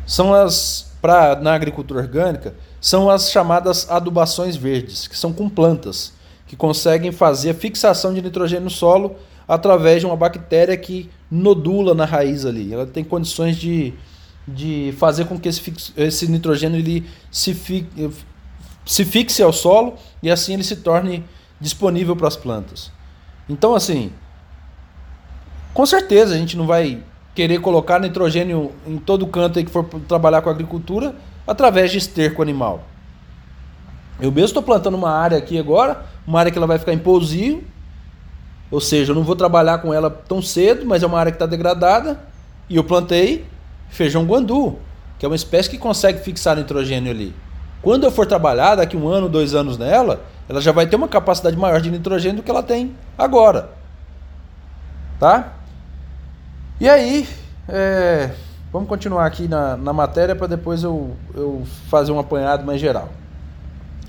são 0.05 0.33
as 0.33 0.85
para 1.05 1.35
na 1.35 1.53
agricultura 1.53 1.99
orgânica 1.99 2.55
são 2.81 3.11
as 3.11 3.29
chamadas 3.29 3.87
adubações 3.91 4.55
verdes, 4.55 5.07
que 5.07 5.15
são 5.15 5.31
com 5.31 5.47
plantas, 5.47 6.13
que 6.47 6.55
conseguem 6.55 7.11
fazer 7.11 7.51
a 7.51 7.53
fixação 7.53 8.11
de 8.11 8.23
nitrogênio 8.23 8.65
no 8.65 8.69
solo 8.71 9.15
através 9.47 9.99
de 9.99 10.07
uma 10.07 10.15
bactéria 10.15 10.75
que 10.75 11.09
nodula 11.29 11.93
na 11.93 12.05
raiz 12.05 12.43
ali. 12.43 12.73
Ela 12.73 12.87
tem 12.87 13.03
condições 13.03 13.55
de, 13.55 13.93
de 14.47 14.93
fazer 14.97 15.25
com 15.25 15.39
que 15.39 15.49
esse, 15.49 15.93
esse 15.97 16.27
nitrogênio 16.27 16.79
ele 16.79 17.07
se, 17.31 17.53
fi, 17.53 17.87
se 18.85 19.03
fixe 19.03 19.41
ao 19.41 19.51
solo 19.51 19.95
e 20.21 20.29
assim 20.29 20.53
ele 20.53 20.63
se 20.63 20.77
torne 20.77 21.23
disponível 21.59 22.15
para 22.15 22.27
as 22.27 22.35
plantas. 22.35 22.91
Então, 23.49 23.73
assim, 23.73 24.11
com 25.73 25.85
certeza 25.85 26.35
a 26.35 26.37
gente 26.37 26.55
não 26.55 26.67
vai 26.67 27.01
querer 27.33 27.59
colocar 27.59 27.99
nitrogênio 27.99 28.71
em 28.87 28.97
todo 28.97 29.27
canto 29.27 29.59
aí 29.59 29.65
que 29.65 29.71
for 29.71 29.83
trabalhar 30.07 30.41
com 30.41 30.49
agricultura 30.49 31.15
através 31.45 31.91
de 31.91 31.97
esterco 31.97 32.41
animal. 32.41 32.83
Eu 34.19 34.31
mesmo 34.31 34.47
estou 34.47 34.63
plantando 34.63 34.95
uma 34.95 35.11
área 35.11 35.37
aqui 35.37 35.59
agora, 35.59 36.05
uma 36.25 36.39
área 36.39 36.51
que 36.51 36.57
ela 36.57 36.67
vai 36.67 36.79
ficar 36.79 36.93
em 36.93 36.97
pousio, 36.97 37.63
ou 38.71 38.79
seja, 38.79 39.11
eu 39.11 39.15
não 39.15 39.23
vou 39.23 39.35
trabalhar 39.35 39.79
com 39.79 39.93
ela 39.93 40.09
tão 40.09 40.41
cedo, 40.41 40.85
mas 40.85 41.03
é 41.03 41.05
uma 41.05 41.19
área 41.19 41.31
que 41.31 41.35
está 41.35 41.45
degradada, 41.45 42.19
e 42.69 42.77
eu 42.77 42.83
plantei 42.83 43.45
feijão 43.89 44.25
guandu, 44.25 44.77
que 45.17 45.25
é 45.25 45.29
uma 45.29 45.35
espécie 45.35 45.69
que 45.69 45.77
consegue 45.77 46.19
fixar 46.19 46.55
nitrogênio 46.55 47.11
ali. 47.11 47.33
Quando 47.81 48.03
eu 48.03 48.11
for 48.11 48.25
trabalhar, 48.25 48.75
daqui 48.75 48.97
um 48.97 49.07
ano, 49.07 49.29
dois 49.29 49.53
anos 49.53 49.77
nela, 49.77 50.23
ela 50.49 50.59
já 50.59 50.71
vai 50.71 50.87
ter 50.87 50.95
uma 50.95 51.07
capacidade 51.07 51.55
maior 51.55 51.79
de 51.79 51.91
nitrogênio 51.91 52.37
do 52.37 52.43
que 52.43 52.49
ela 52.49 52.63
tem 52.63 52.95
agora. 53.17 53.69
Tá? 55.19 55.53
E 56.79 56.89
aí, 56.89 57.27
é, 57.69 58.31
vamos 58.71 58.89
continuar 58.89 59.25
aqui 59.25 59.47
na, 59.47 59.77
na 59.77 59.93
matéria 59.93 60.35
para 60.35 60.47
depois 60.47 60.83
eu, 60.83 61.15
eu 61.33 61.63
fazer 61.89 62.11
um 62.11 62.19
apanhado 62.19 62.65
mais 62.65 62.81
geral. 62.81 63.09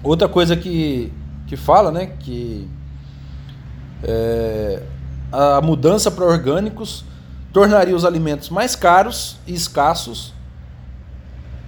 Outra 0.02 0.28
coisa 0.28 0.56
que, 0.56 1.12
que 1.46 1.56
fala, 1.56 1.92
né, 1.92 2.12
que 2.18 2.68
é, 4.02 4.82
a 5.32 5.60
mudança 5.60 6.10
para 6.10 6.24
orgânicos 6.24 7.04
tornaria 7.52 7.94
os 7.94 8.04
alimentos 8.04 8.50
mais 8.50 8.76
caros 8.76 9.36
e 9.46 9.54
escassos 9.54 10.34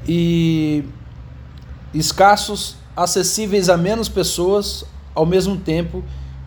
e 0.07 0.85
escassos, 1.93 2.77
acessíveis 2.97 3.69
a 3.69 3.77
menos 3.77 4.09
pessoas, 4.09 4.85
ao 5.15 5.27
mesmo 5.27 5.57
tempo 5.59 6.05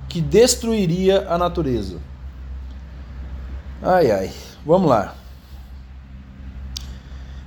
que 0.09 0.21
destruiria 0.21 1.27
a 1.29 1.37
natureza. 1.37 1.97
Ai 3.81 4.11
ai, 4.11 4.33
vamos 4.65 4.89
lá. 4.89 5.15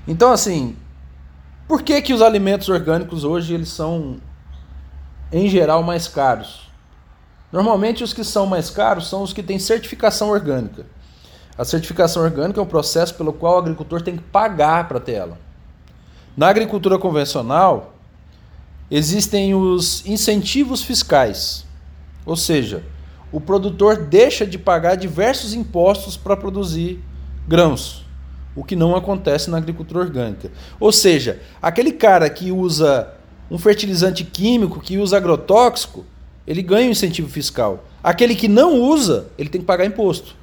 Então 0.06 0.32
assim, 0.32 0.76
por 1.66 1.82
que 1.82 2.00
que 2.02 2.12
os 2.12 2.22
alimentos 2.22 2.68
orgânicos 2.68 3.24
hoje 3.24 3.54
eles 3.54 3.68
são 3.68 4.18
em 5.32 5.48
geral 5.48 5.82
mais 5.82 6.08
caros? 6.08 6.70
Normalmente 7.52 8.02
os 8.02 8.12
que 8.12 8.24
são 8.24 8.46
mais 8.46 8.68
caros 8.68 9.08
são 9.08 9.22
os 9.22 9.32
que 9.32 9.42
têm 9.42 9.58
certificação 9.58 10.30
orgânica. 10.30 10.86
A 11.56 11.64
certificação 11.64 12.22
orgânica 12.22 12.58
é 12.58 12.62
um 12.62 12.66
processo 12.66 13.14
pelo 13.14 13.32
qual 13.32 13.54
o 13.54 13.58
agricultor 13.58 14.02
tem 14.02 14.16
que 14.16 14.22
pagar 14.22 14.88
para 14.88 14.98
ter 14.98 15.12
ela. 15.12 15.38
Na 16.36 16.48
agricultura 16.48 16.98
convencional, 16.98 17.94
existem 18.90 19.54
os 19.54 20.04
incentivos 20.04 20.82
fiscais, 20.82 21.64
ou 22.26 22.36
seja, 22.36 22.82
o 23.30 23.40
produtor 23.40 23.96
deixa 23.96 24.44
de 24.44 24.58
pagar 24.58 24.96
diversos 24.96 25.54
impostos 25.54 26.16
para 26.16 26.36
produzir 26.36 27.00
grãos, 27.46 28.04
o 28.56 28.64
que 28.64 28.74
não 28.74 28.96
acontece 28.96 29.48
na 29.48 29.58
agricultura 29.58 30.00
orgânica. 30.00 30.50
Ou 30.80 30.90
seja, 30.90 31.40
aquele 31.62 31.92
cara 31.92 32.28
que 32.28 32.50
usa 32.50 33.12
um 33.48 33.58
fertilizante 33.58 34.24
químico, 34.24 34.80
que 34.80 34.98
usa 34.98 35.16
agrotóxico, 35.16 36.04
ele 36.46 36.62
ganha 36.62 36.88
um 36.88 36.92
incentivo 36.92 37.28
fiscal. 37.28 37.84
Aquele 38.02 38.34
que 38.34 38.48
não 38.48 38.80
usa, 38.80 39.28
ele 39.38 39.48
tem 39.48 39.60
que 39.60 39.66
pagar 39.66 39.84
imposto. 39.84 40.34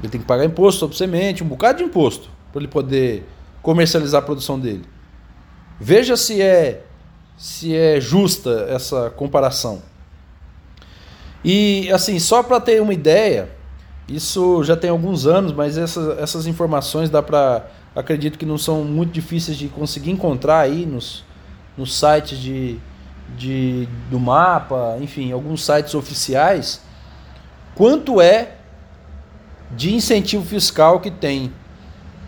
Ele 0.00 0.08
tem 0.08 0.20
que 0.20 0.26
pagar 0.26 0.44
imposto 0.44 0.80
sobre 0.80 0.96
semente, 0.96 1.44
um 1.44 1.46
bocado 1.46 1.78
de 1.78 1.84
imposto, 1.84 2.30
para 2.52 2.60
ele 2.60 2.68
poder 2.68 3.26
comercializar 3.62 4.22
a 4.22 4.24
produção 4.24 4.58
dele. 4.58 4.84
Veja 5.78 6.16
se 6.16 6.40
é 6.40 6.84
se 7.36 7.74
é 7.74 7.98
justa 7.98 8.66
essa 8.68 9.08
comparação. 9.08 9.80
E 11.42 11.90
assim, 11.90 12.18
só 12.18 12.42
para 12.42 12.60
ter 12.60 12.82
uma 12.82 12.92
ideia, 12.92 13.48
isso 14.06 14.62
já 14.62 14.76
tem 14.76 14.90
alguns 14.90 15.26
anos, 15.26 15.52
mas 15.52 15.78
essas, 15.78 16.18
essas 16.18 16.46
informações 16.46 17.08
dá 17.08 17.22
para 17.22 17.66
acredito 17.96 18.38
que 18.38 18.44
não 18.44 18.58
são 18.58 18.84
muito 18.84 19.10
difíceis 19.10 19.56
de 19.56 19.68
conseguir 19.68 20.10
encontrar 20.10 20.60
aí 20.60 20.84
nos, 20.84 21.24
nos 21.76 21.98
sites 21.98 22.38
de, 22.38 22.78
de, 23.36 23.88
do 24.10 24.20
mapa, 24.20 24.96
enfim, 25.00 25.32
alguns 25.32 25.64
sites 25.64 25.94
oficiais, 25.94 26.82
quanto 27.74 28.20
é 28.20 28.56
de 29.76 29.94
incentivo 29.94 30.44
fiscal 30.44 31.00
que 31.00 31.10
tem 31.10 31.52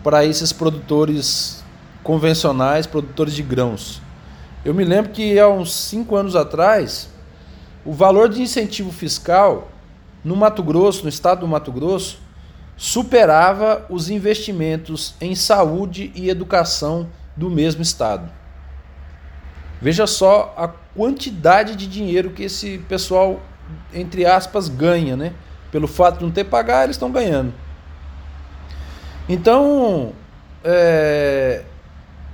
para 0.03 0.25
esses 0.25 0.51
produtores 0.51 1.63
convencionais, 2.03 2.85
produtores 2.85 3.33
de 3.33 3.43
grãos. 3.43 4.01
Eu 4.63 4.73
me 4.73 4.83
lembro 4.83 5.11
que 5.11 5.39
há 5.39 5.47
uns 5.47 5.73
cinco 5.73 6.15
anos 6.15 6.35
atrás, 6.35 7.09
o 7.85 7.93
valor 7.93 8.29
de 8.29 8.41
incentivo 8.41 8.91
fiscal 8.91 9.69
no 10.23 10.35
Mato 10.35 10.63
Grosso, 10.63 11.03
no 11.03 11.09
estado 11.09 11.41
do 11.41 11.47
Mato 11.47 11.71
Grosso, 11.71 12.19
superava 12.77 13.85
os 13.89 14.09
investimentos 14.09 15.15
em 15.19 15.35
saúde 15.35 16.11
e 16.15 16.29
educação 16.29 17.07
do 17.35 17.49
mesmo 17.49 17.81
estado. 17.81 18.29
Veja 19.81 20.07
só 20.07 20.53
a 20.57 20.67
quantidade 20.67 21.75
de 21.75 21.87
dinheiro 21.87 22.31
que 22.31 22.43
esse 22.43 22.77
pessoal, 22.87 23.41
entre 23.93 24.25
aspas, 24.25 24.69
ganha, 24.69 25.17
né? 25.17 25.33
Pelo 25.73 25.87
fato 25.87 26.19
de 26.19 26.23
não 26.23 26.29
ter 26.29 26.43
pagar, 26.43 26.83
eles 26.83 26.95
estão 26.95 27.11
ganhando. 27.11 27.51
Então, 29.27 30.13
é, 30.63 31.63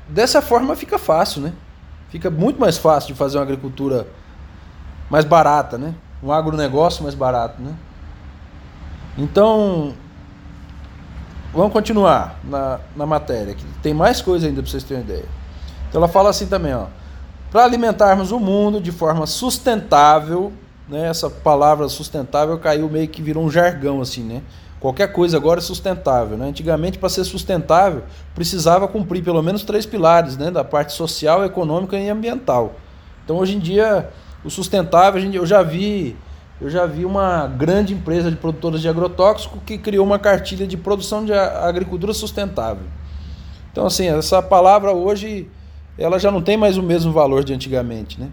dessa 0.09 0.41
forma 0.41 0.75
fica 0.75 0.99
fácil, 0.99 1.41
né? 1.43 1.53
Fica 2.09 2.29
muito 2.29 2.59
mais 2.59 2.77
fácil 2.77 3.13
de 3.13 3.17
fazer 3.17 3.37
uma 3.37 3.43
agricultura 3.43 4.05
mais 5.09 5.23
barata, 5.23 5.77
né? 5.77 5.95
Um 6.21 6.33
agronegócio 6.33 7.01
mais 7.01 7.15
barato, 7.15 7.61
né? 7.61 7.73
Então, 9.17 9.93
vamos 11.53 11.71
continuar 11.71 12.41
na, 12.43 12.81
na 12.93 13.05
matéria, 13.05 13.55
que 13.55 13.63
tem 13.81 13.93
mais 13.93 14.21
coisa 14.21 14.47
ainda 14.47 14.61
para 14.61 14.69
vocês 14.69 14.83
terem 14.83 15.03
ideia. 15.03 15.25
Então 15.87 16.01
ela 16.01 16.09
fala 16.09 16.29
assim 16.29 16.47
também, 16.47 16.73
ó. 16.73 16.87
Para 17.49 17.63
alimentarmos 17.63 18.33
o 18.33 18.39
mundo 18.39 18.81
de 18.81 18.91
forma 18.91 19.25
sustentável, 19.25 20.51
né? 20.89 21.07
Essa 21.07 21.29
palavra 21.29 21.87
sustentável 21.87 22.57
caiu 22.57 22.89
meio 22.89 23.07
que 23.07 23.21
virou 23.21 23.43
um 23.43 23.51
jargão 23.51 24.01
assim, 24.01 24.23
né? 24.23 24.41
Qualquer 24.79 25.11
coisa 25.11 25.35
agora 25.35 25.59
é 25.59 25.61
sustentável. 25.61 26.37
Né? 26.37 26.47
Antigamente, 26.47 26.97
para 26.97 27.09
ser 27.09 27.23
sustentável, 27.25 28.03
precisava 28.33 28.87
cumprir 28.87 29.23
pelo 29.23 29.41
menos 29.43 29.63
três 29.63 29.85
pilares, 29.85 30.37
né? 30.37 30.49
da 30.49 30.63
parte 30.63 30.93
social, 30.93 31.43
econômica 31.43 31.97
e 31.97 32.09
ambiental. 32.09 32.75
Então, 33.23 33.37
hoje 33.37 33.55
em 33.55 33.59
dia, 33.59 34.09
o 34.43 34.49
sustentável, 34.49 35.21
eu 35.33 35.45
já 35.45 35.61
vi, 35.61 36.15
eu 36.61 36.69
já 36.69 36.85
vi 36.85 37.03
uma 37.03 37.45
grande 37.45 37.93
empresa 37.93 38.31
de 38.31 38.37
produtores 38.37 38.81
de 38.81 38.87
agrotóxico 38.87 39.59
que 39.65 39.77
criou 39.77 40.05
uma 40.05 40.17
cartilha 40.17 40.65
de 40.65 40.77
produção 40.77 41.25
de 41.25 41.33
agricultura 41.33 42.13
sustentável. 42.13 42.85
Então, 43.71 43.85
assim, 43.85 44.07
essa 44.07 44.41
palavra 44.41 44.93
hoje, 44.93 45.47
ela 45.97 46.17
já 46.17 46.31
não 46.31 46.41
tem 46.41 46.55
mais 46.55 46.77
o 46.77 46.81
mesmo 46.81 47.11
valor 47.11 47.43
de 47.43 47.53
antigamente, 47.53 48.19
né? 48.19 48.29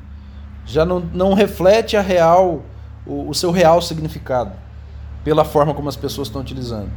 Já 0.66 0.84
não, 0.84 1.00
não 1.00 1.32
reflete 1.32 1.96
a 1.96 2.02
real, 2.02 2.62
o, 3.06 3.30
o 3.30 3.34
seu 3.34 3.50
real 3.50 3.80
significado 3.80 4.52
pela 5.24 5.44
forma 5.44 5.74
como 5.74 5.88
as 5.88 5.96
pessoas 5.96 6.28
estão 6.28 6.40
utilizando. 6.40 6.88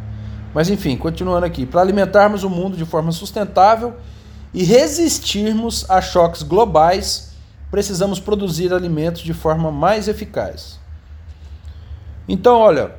Mas 0.53 0.69
enfim, 0.69 0.95
continuando 0.97 1.45
aqui, 1.45 1.65
para 1.65 1.81
alimentarmos 1.81 2.43
o 2.43 2.49
mundo 2.49 2.77
de 2.77 2.85
forma 2.85 3.11
sustentável 3.11 3.95
e 4.53 4.63
resistirmos 4.63 5.89
a 5.89 6.01
choques 6.01 6.43
globais, 6.43 7.33
precisamos 7.71 8.19
produzir 8.19 8.73
alimentos 8.73 9.21
de 9.21 9.33
forma 9.33 9.71
mais 9.71 10.07
eficaz. 10.07 10.79
Então, 12.27 12.59
olha, 12.59 12.91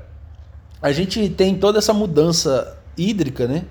a 0.82 0.90
gente 0.92 1.28
tem 1.28 1.54
toda 1.56 1.78
essa 1.78 1.92
mudança 1.92 2.76
hídrica, 2.96 3.46
né? 3.46 3.64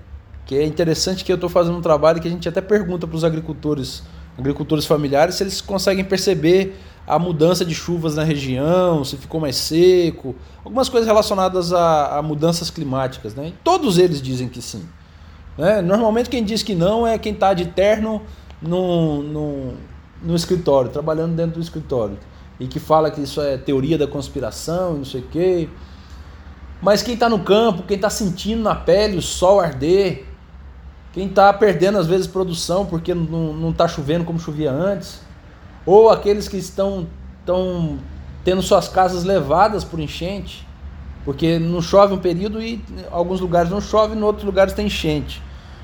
Que 0.46 0.56
é 0.56 0.64
interessante 0.64 1.24
que 1.24 1.30
eu 1.30 1.34
estou 1.34 1.50
fazendo 1.50 1.76
um 1.76 1.82
trabalho 1.82 2.20
que 2.20 2.28
a 2.28 2.30
gente 2.30 2.48
até 2.48 2.60
pergunta 2.60 3.06
para 3.06 3.16
os 3.16 3.24
agricultores, 3.24 4.02
agricultores 4.38 4.86
familiares, 4.86 5.34
se 5.34 5.42
eles 5.42 5.60
conseguem 5.60 6.04
perceber 6.04 6.78
a 7.06 7.18
mudança 7.18 7.64
de 7.64 7.74
chuvas 7.74 8.14
na 8.14 8.22
região, 8.22 9.04
se 9.04 9.16
ficou 9.16 9.40
mais 9.40 9.56
seco, 9.56 10.34
algumas 10.64 10.88
coisas 10.88 11.06
relacionadas 11.06 11.72
a, 11.72 12.18
a 12.18 12.22
mudanças 12.22 12.70
climáticas. 12.70 13.34
Né? 13.34 13.52
Todos 13.64 13.98
eles 13.98 14.22
dizem 14.22 14.48
que 14.48 14.62
sim. 14.62 14.88
Né? 15.58 15.82
Normalmente 15.82 16.30
quem 16.30 16.44
diz 16.44 16.62
que 16.62 16.74
não 16.74 17.06
é 17.06 17.18
quem 17.18 17.32
está 17.32 17.52
de 17.52 17.66
terno 17.66 18.22
no, 18.62 19.22
no, 19.22 19.72
no 20.22 20.36
escritório, 20.36 20.90
trabalhando 20.90 21.34
dentro 21.34 21.54
do 21.54 21.60
escritório, 21.60 22.18
e 22.58 22.66
que 22.66 22.78
fala 22.78 23.10
que 23.10 23.22
isso 23.22 23.40
é 23.40 23.56
teoria 23.56 23.96
da 23.96 24.06
conspiração 24.06 24.98
não 24.98 25.04
sei 25.04 25.20
o 25.20 25.24
quê. 25.24 25.68
Mas 26.80 27.02
quem 27.02 27.14
está 27.14 27.28
no 27.28 27.40
campo, 27.40 27.82
quem 27.82 27.96
está 27.96 28.08
sentindo 28.08 28.62
na 28.62 28.74
pele 28.74 29.18
o 29.18 29.22
sol 29.22 29.60
arder, 29.60 30.24
quem 31.12 31.26
está 31.26 31.52
perdendo 31.52 31.98
às 31.98 32.06
vezes 32.06 32.26
produção 32.26 32.86
porque 32.86 33.12
não 33.12 33.70
está 33.70 33.88
chovendo 33.88 34.24
como 34.24 34.38
chovia 34.38 34.70
antes, 34.70 35.20
ou 35.84 36.10
aqueles 36.10 36.48
que 36.48 36.56
estão, 36.56 37.06
estão 37.40 37.98
tendo 38.44 38.62
suas 38.62 38.88
casas 38.88 39.24
levadas 39.24 39.84
por 39.84 40.00
enchente, 40.00 40.66
porque 41.24 41.58
não 41.58 41.80
chove 41.82 42.14
um 42.14 42.18
período 42.18 42.62
e 42.62 42.74
em 42.74 43.04
alguns 43.10 43.40
lugares 43.40 43.70
não 43.70 43.80
chove, 43.80 44.16
em 44.16 44.22
outros 44.22 44.44
lugares 44.44 44.72
tem 44.72 44.86
enchente. 44.86 45.42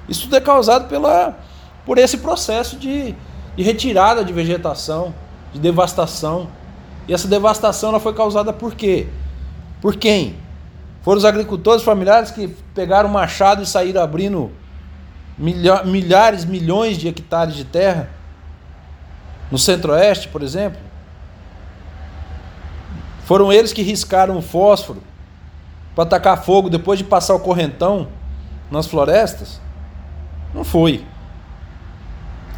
Isso 0.09 0.23
tudo 0.23 0.37
é 0.37 0.41
causado 0.41 0.89
pela, 0.89 1.39
por 1.85 1.99
esse 1.99 2.19
processo 2.19 2.77
de, 2.77 3.15
de 3.57 3.63
retirada 3.63 4.25
de 4.25 4.33
vegetação, 4.33 5.15
de 5.53 5.61
devastação. 5.61 6.49
E 7.09 7.15
essa 7.15 7.29
devastação 7.29 7.91
ela 7.91 8.01
foi 8.01 8.15
causada 8.15 8.53
por 8.53 8.75
quê? 8.75 9.09
Por 9.81 9.97
quem? 9.97 10.37
Foram 11.03 11.19
os 11.19 11.25
agricultores 11.25 11.83
familiares 11.83 12.31
que 12.31 12.49
pegaram 12.75 13.09
o 13.09 13.13
machado 13.13 13.63
e 13.63 13.67
saíram 13.67 14.03
abrindo 14.03 14.51
milhares, 15.39 16.45
milhões 16.45 16.97
de 16.97 17.09
hectares 17.09 17.55
de 17.55 17.65
terra 17.65 18.16
no 19.51 19.59
centro-oeste, 19.59 20.29
por 20.29 20.43
exemplo. 20.43 20.81
Foram 23.25 23.53
eles 23.53 23.73
que 23.73 23.83
riscaram 23.83 24.37
o 24.37 24.43
fósforo 24.43 25.03
para 25.95 26.05
atacar 26.05 26.45
fogo 26.45 26.71
depois 26.71 26.99
de 26.99 27.05
passar 27.05 27.35
o 27.35 27.41
correntão 27.41 28.09
nas 28.71 28.87
florestas? 28.87 29.61
Não 30.55 30.65
foi. 30.65 31.05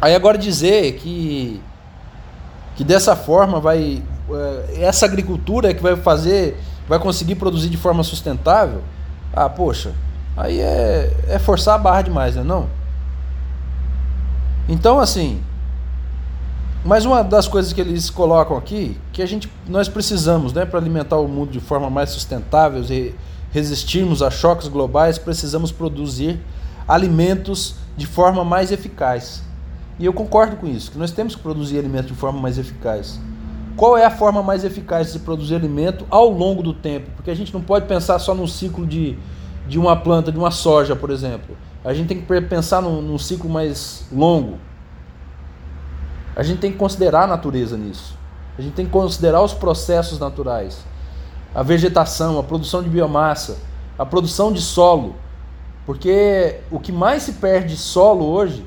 Aí 0.01 0.15
agora 0.15 0.37
dizer 0.37 0.93
que 0.95 1.61
que 2.75 2.83
dessa 2.85 3.13
forma 3.13 3.59
vai 3.59 4.01
eh, 4.31 4.79
essa 4.83 5.05
agricultura 5.05 5.69
é 5.69 5.73
que 5.73 5.83
vai 5.83 5.97
fazer, 5.97 6.57
vai 6.87 6.97
conseguir 6.97 7.35
produzir 7.35 7.67
de 7.67 7.75
forma 7.75 8.03
sustentável? 8.03 8.81
Ah, 9.33 9.49
poxa, 9.49 9.93
aí 10.37 10.61
é, 10.61 11.13
é 11.27 11.39
forçar 11.39 11.75
a 11.75 11.77
barra 11.77 12.03
demais, 12.03 12.35
né? 12.35 12.43
Não. 12.43 12.69
Então, 14.67 14.99
assim, 14.99 15.43
mas 16.83 17.05
uma 17.05 17.21
das 17.21 17.47
coisas 17.47 17.73
que 17.73 17.81
eles 17.81 18.09
colocam 18.09 18.55
aqui, 18.55 18.97
que 19.11 19.21
a 19.21 19.25
gente, 19.25 19.51
nós 19.67 19.89
precisamos, 19.89 20.53
né, 20.53 20.65
para 20.65 20.79
alimentar 20.79 21.17
o 21.17 21.27
mundo 21.27 21.51
de 21.51 21.59
forma 21.59 21.89
mais 21.89 22.09
sustentável 22.11 22.81
e 22.83 23.13
resistirmos 23.51 24.21
a 24.21 24.31
choques 24.31 24.67
globais, 24.67 25.17
precisamos 25.17 25.71
produzir 25.71 26.39
alimentos 26.87 27.75
de 27.97 28.07
forma 28.07 28.45
mais 28.45 28.71
eficaz. 28.71 29.43
E 29.99 30.05
eu 30.05 30.13
concordo 30.13 30.55
com 30.55 30.67
isso, 30.67 30.91
que 30.91 30.97
nós 30.97 31.11
temos 31.11 31.35
que 31.35 31.41
produzir 31.41 31.77
alimento 31.77 32.07
de 32.07 32.13
forma 32.13 32.39
mais 32.39 32.57
eficaz. 32.57 33.19
Qual 33.75 33.97
é 33.97 34.05
a 34.05 34.11
forma 34.11 34.41
mais 34.41 34.63
eficaz 34.63 35.11
de 35.11 35.19
produzir 35.19 35.55
alimento 35.55 36.05
ao 36.09 36.29
longo 36.29 36.63
do 36.63 36.73
tempo? 36.73 37.09
Porque 37.15 37.29
a 37.29 37.35
gente 37.35 37.53
não 37.53 37.61
pode 37.61 37.85
pensar 37.85 38.17
só 38.19 38.33
num 38.33 38.47
ciclo 38.47 38.85
de, 38.85 39.17
de 39.67 39.77
uma 39.77 39.95
planta, 39.95 40.31
de 40.31 40.37
uma 40.37 40.51
soja, 40.51 40.95
por 40.95 41.09
exemplo. 41.09 41.57
A 41.83 41.93
gente 41.93 42.07
tem 42.07 42.21
que 42.21 42.41
pensar 42.41 42.81
num, 42.81 43.01
num 43.01 43.17
ciclo 43.17 43.49
mais 43.49 44.05
longo. 44.11 44.57
A 46.39 46.43
gente 46.43 46.59
tem 46.59 46.71
que 46.71 46.77
considerar 46.77 47.23
a 47.23 47.27
natureza 47.27 47.75
nisso. 47.75 48.17
A 48.57 48.61
gente 48.61 48.73
tem 48.73 48.85
que 48.85 48.91
considerar 48.93 49.41
os 49.41 49.53
processos 49.53 50.19
naturais. 50.19 50.85
A 51.53 51.61
vegetação, 51.61 52.39
a 52.39 52.43
produção 52.43 52.81
de 52.81 52.87
biomassa, 52.87 53.57
a 53.97 54.05
produção 54.05 54.49
de 54.53 54.61
solo. 54.61 55.17
Porque 55.85 56.61
o 56.71 56.79
que 56.79 56.93
mais 56.93 57.23
se 57.23 57.33
perde 57.33 57.75
de 57.75 57.75
solo 57.75 58.23
hoje 58.23 58.65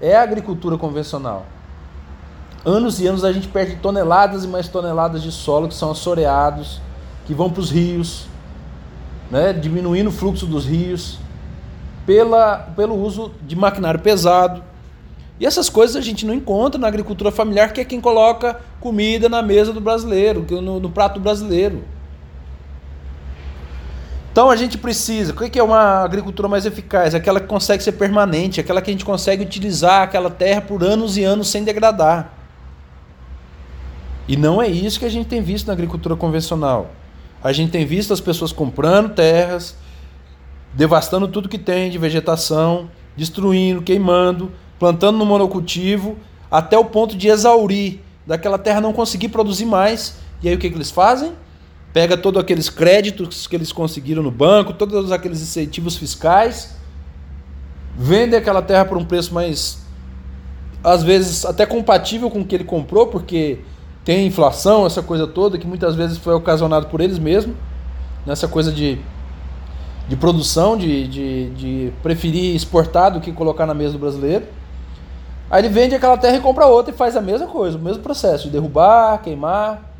é 0.00 0.16
a 0.16 0.22
agricultura 0.22 0.76
convencional. 0.76 1.46
Anos 2.64 2.98
e 2.98 3.06
anos 3.06 3.22
a 3.22 3.32
gente 3.32 3.46
perde 3.46 3.76
toneladas 3.76 4.42
e 4.42 4.48
mais 4.48 4.66
toneladas 4.66 5.22
de 5.22 5.30
solo 5.30 5.68
que 5.68 5.74
são 5.74 5.92
assoreados, 5.92 6.80
que 7.24 7.32
vão 7.32 7.48
para 7.48 7.60
os 7.60 7.70
rios, 7.70 8.26
né, 9.30 9.52
diminuindo 9.52 10.08
o 10.08 10.12
fluxo 10.12 10.44
dos 10.44 10.66
rios, 10.66 11.20
pela, 12.04 12.56
pelo 12.74 12.96
uso 12.96 13.30
de 13.46 13.54
maquinário 13.54 14.00
pesado. 14.00 14.60
E 15.38 15.44
essas 15.44 15.68
coisas 15.68 15.96
a 15.96 16.00
gente 16.00 16.24
não 16.24 16.32
encontra 16.32 16.80
na 16.80 16.88
agricultura 16.88 17.30
familiar, 17.30 17.72
que 17.72 17.80
é 17.80 17.84
quem 17.84 18.00
coloca 18.00 18.60
comida 18.80 19.28
na 19.28 19.42
mesa 19.42 19.72
do 19.72 19.80
brasileiro, 19.80 20.46
no, 20.62 20.80
no 20.80 20.90
prato 20.90 21.20
brasileiro. 21.20 21.84
Então 24.32 24.50
a 24.50 24.56
gente 24.56 24.76
precisa. 24.76 25.32
O 25.32 25.36
que 25.36 25.58
é 25.58 25.62
uma 25.62 26.04
agricultura 26.04 26.48
mais 26.48 26.66
eficaz? 26.66 27.14
Aquela 27.14 27.40
que 27.40 27.46
consegue 27.46 27.82
ser 27.82 27.92
permanente, 27.92 28.60
aquela 28.60 28.82
que 28.82 28.90
a 28.90 28.92
gente 28.92 29.04
consegue 29.04 29.42
utilizar 29.42 30.02
aquela 30.02 30.30
terra 30.30 30.60
por 30.60 30.82
anos 30.84 31.16
e 31.16 31.24
anos 31.24 31.48
sem 31.48 31.64
degradar. 31.64 32.32
E 34.28 34.36
não 34.36 34.60
é 34.60 34.68
isso 34.68 34.98
que 34.98 35.04
a 35.04 35.10
gente 35.10 35.26
tem 35.26 35.40
visto 35.40 35.66
na 35.66 35.72
agricultura 35.72 36.16
convencional. 36.16 36.90
A 37.42 37.52
gente 37.52 37.70
tem 37.70 37.86
visto 37.86 38.12
as 38.12 38.20
pessoas 38.20 38.52
comprando 38.52 39.14
terras, 39.14 39.76
devastando 40.74 41.28
tudo 41.28 41.48
que 41.48 41.58
tem 41.58 41.90
de 41.90 41.96
vegetação, 41.96 42.90
destruindo, 43.16 43.80
queimando, 43.80 44.52
plantando 44.78 45.18
no 45.18 45.26
monocultivo, 45.26 46.16
até 46.50 46.78
o 46.78 46.84
ponto 46.84 47.16
de 47.16 47.28
exaurir, 47.28 48.00
daquela 48.26 48.58
terra 48.58 48.80
não 48.80 48.92
conseguir 48.92 49.28
produzir 49.28 49.66
mais. 49.66 50.16
E 50.42 50.48
aí 50.48 50.54
o 50.54 50.58
que, 50.58 50.68
que 50.68 50.76
eles 50.76 50.90
fazem? 50.90 51.32
pega 51.96 52.14
todos 52.14 52.38
aqueles 52.38 52.68
créditos 52.68 53.46
que 53.46 53.56
eles 53.56 53.72
conseguiram 53.72 54.22
no 54.22 54.30
banco, 54.30 54.74
todos 54.74 55.10
aqueles 55.10 55.40
incentivos 55.40 55.96
fiscais, 55.96 56.76
vende 57.96 58.36
aquela 58.36 58.60
terra 58.60 58.84
por 58.84 58.98
um 58.98 59.04
preço 59.06 59.32
mais, 59.32 59.78
às 60.84 61.02
vezes, 61.02 61.46
até 61.46 61.64
compatível 61.64 62.28
com 62.28 62.40
o 62.40 62.44
que 62.44 62.54
ele 62.54 62.64
comprou, 62.64 63.06
porque 63.06 63.60
tem 64.04 64.26
inflação, 64.26 64.84
essa 64.84 65.02
coisa 65.02 65.26
toda, 65.26 65.56
que 65.56 65.66
muitas 65.66 65.94
vezes 65.94 66.18
foi 66.18 66.34
ocasionado 66.34 66.88
por 66.88 67.00
eles 67.00 67.18
mesmos, 67.18 67.56
nessa 68.26 68.46
coisa 68.46 68.70
de, 68.70 68.98
de 70.06 70.16
produção, 70.16 70.76
de, 70.76 71.08
de, 71.08 71.48
de 71.48 71.92
preferir 72.02 72.54
exportar 72.54 73.10
do 73.10 73.22
que 73.22 73.32
colocar 73.32 73.64
na 73.64 73.72
mesa 73.72 73.94
do 73.94 73.98
brasileiro. 73.98 74.44
Aí 75.50 75.60
ele 75.60 75.68
vende 75.68 75.94
aquela 75.94 76.16
terra 76.16 76.36
e 76.36 76.40
compra 76.40 76.66
outra 76.66 76.92
e 76.92 76.96
faz 76.96 77.16
a 77.16 77.20
mesma 77.20 77.46
coisa, 77.46 77.78
o 77.78 77.80
mesmo 77.80 78.02
processo 78.02 78.44
de 78.44 78.50
derrubar, 78.50 79.22
queimar, 79.22 79.94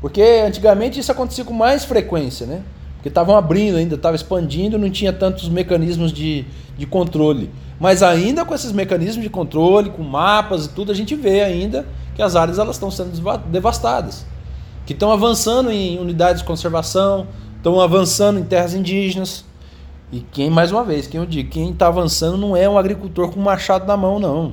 porque 0.00 0.42
antigamente 0.44 0.98
isso 0.98 1.12
acontecia 1.12 1.44
com 1.44 1.54
mais 1.54 1.84
frequência, 1.84 2.46
né? 2.46 2.62
Porque 2.96 3.08
estavam 3.08 3.36
abrindo 3.36 3.76
ainda, 3.76 3.94
estava 3.94 4.16
expandindo, 4.16 4.78
não 4.78 4.90
tinha 4.90 5.12
tantos 5.12 5.48
mecanismos 5.48 6.12
de, 6.12 6.44
de 6.76 6.86
controle. 6.86 7.50
Mas 7.80 8.02
ainda 8.02 8.44
com 8.44 8.54
esses 8.54 8.70
mecanismos 8.70 9.22
de 9.22 9.30
controle, 9.30 9.90
com 9.90 10.02
mapas 10.02 10.66
e 10.66 10.68
tudo, 10.68 10.92
a 10.92 10.94
gente 10.94 11.14
vê 11.14 11.42
ainda 11.42 11.86
que 12.14 12.22
as 12.22 12.36
áreas 12.36 12.58
elas 12.58 12.76
estão 12.76 12.90
sendo 12.90 13.10
devastadas. 13.46 14.26
Que 14.84 14.92
estão 14.92 15.10
avançando 15.10 15.70
em 15.70 15.98
unidades 15.98 16.42
de 16.42 16.46
conservação, 16.46 17.26
estão 17.56 17.80
avançando 17.80 18.38
em 18.38 18.44
terras 18.44 18.74
indígenas. 18.74 19.44
E 20.12 20.20
quem, 20.20 20.50
mais 20.50 20.70
uma 20.70 20.84
vez, 20.84 21.06
quem 21.06 21.18
eu 21.18 21.26
digo, 21.26 21.48
quem 21.48 21.70
está 21.70 21.86
avançando 21.86 22.36
não 22.36 22.56
é 22.56 22.68
um 22.68 22.76
agricultor 22.76 23.30
com 23.30 23.40
machado 23.40 23.86
na 23.86 23.96
mão, 23.96 24.18
não. 24.18 24.52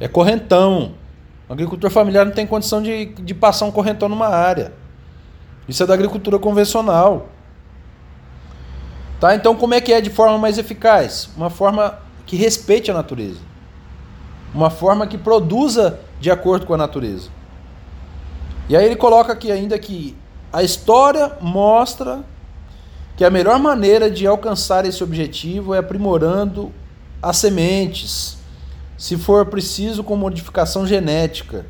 É 0.00 0.08
correntão, 0.08 0.94
o 1.48 1.52
agricultor 1.52 1.90
familiar 1.90 2.24
não 2.24 2.32
tem 2.32 2.46
condição 2.46 2.82
de, 2.82 3.06
de 3.06 3.34
passar 3.34 3.66
um 3.66 3.70
correntão 3.70 4.08
numa 4.08 4.28
área. 4.28 4.72
Isso 5.68 5.82
é 5.82 5.86
da 5.86 5.94
agricultura 5.94 6.38
convencional. 6.38 7.28
Tá? 9.20 9.34
Então, 9.34 9.54
como 9.54 9.74
é 9.74 9.80
que 9.80 9.92
é 9.92 10.00
de 10.00 10.10
forma 10.10 10.38
mais 10.38 10.58
eficaz? 10.58 11.30
Uma 11.36 11.50
forma 11.50 11.98
que 12.26 12.36
respeite 12.36 12.90
a 12.90 12.94
natureza. 12.94 13.40
Uma 14.54 14.70
forma 14.70 15.06
que 15.06 15.18
produza 15.18 16.00
de 16.20 16.30
acordo 16.30 16.66
com 16.66 16.74
a 16.74 16.78
natureza. 16.78 17.28
E 18.68 18.76
aí 18.76 18.84
ele 18.84 18.96
coloca 18.96 19.32
aqui 19.32 19.52
ainda 19.52 19.78
que 19.78 20.16
a 20.52 20.62
história 20.62 21.32
mostra 21.40 22.24
que 23.16 23.24
a 23.24 23.30
melhor 23.30 23.58
maneira 23.58 24.10
de 24.10 24.26
alcançar 24.26 24.84
esse 24.86 25.04
objetivo 25.04 25.74
é 25.74 25.78
aprimorando 25.78 26.72
as 27.22 27.36
sementes, 27.36 28.38
se 28.96 29.16
for 29.16 29.46
preciso 29.46 30.04
com 30.04 30.16
modificação 30.16 30.86
genética, 30.86 31.66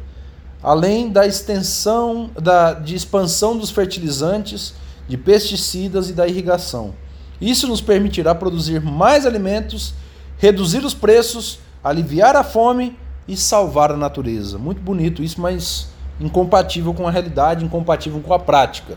além 0.63 1.11
da 1.11 1.27
extensão 1.27 2.31
da, 2.35 2.73
de 2.73 2.95
expansão 2.95 3.57
dos 3.57 3.71
fertilizantes, 3.71 4.75
de 5.09 5.17
pesticidas 5.17 6.09
e 6.09 6.13
da 6.13 6.27
irrigação. 6.27 6.95
Isso 7.41 7.67
nos 7.67 7.81
permitirá 7.81 8.35
produzir 8.35 8.81
mais 8.81 9.27
alimentos, 9.27 9.95
reduzir 10.39 10.85
os 10.85 10.95
preços, 10.95 11.59
aliviar 11.83 12.37
a 12.37 12.45
fome 12.45 12.97
e 13.29 13.37
salvar 13.37 13.93
a 13.93 13.97
natureza. 13.97 14.59
Muito 14.59 14.81
bonito 14.81 15.23
isso, 15.23 15.41
mas 15.41 15.89
incompatível 16.21 16.95
com 16.95 17.07
a 17.07 17.11
realidade, 17.11 17.65
incompatível 17.65 18.21
com 18.21 18.33
a 18.33 18.39
prática. 18.39 18.97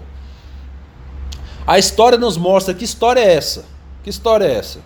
A 1.65 1.77
história 1.77 2.17
nos 2.17 2.37
mostra 2.37 2.73
que 2.73 2.85
história 2.85 3.19
é 3.19 3.35
essa? 3.35 3.65
Que 4.03 4.09
história 4.09 4.45
é 4.45 4.55
essa? 4.55 4.79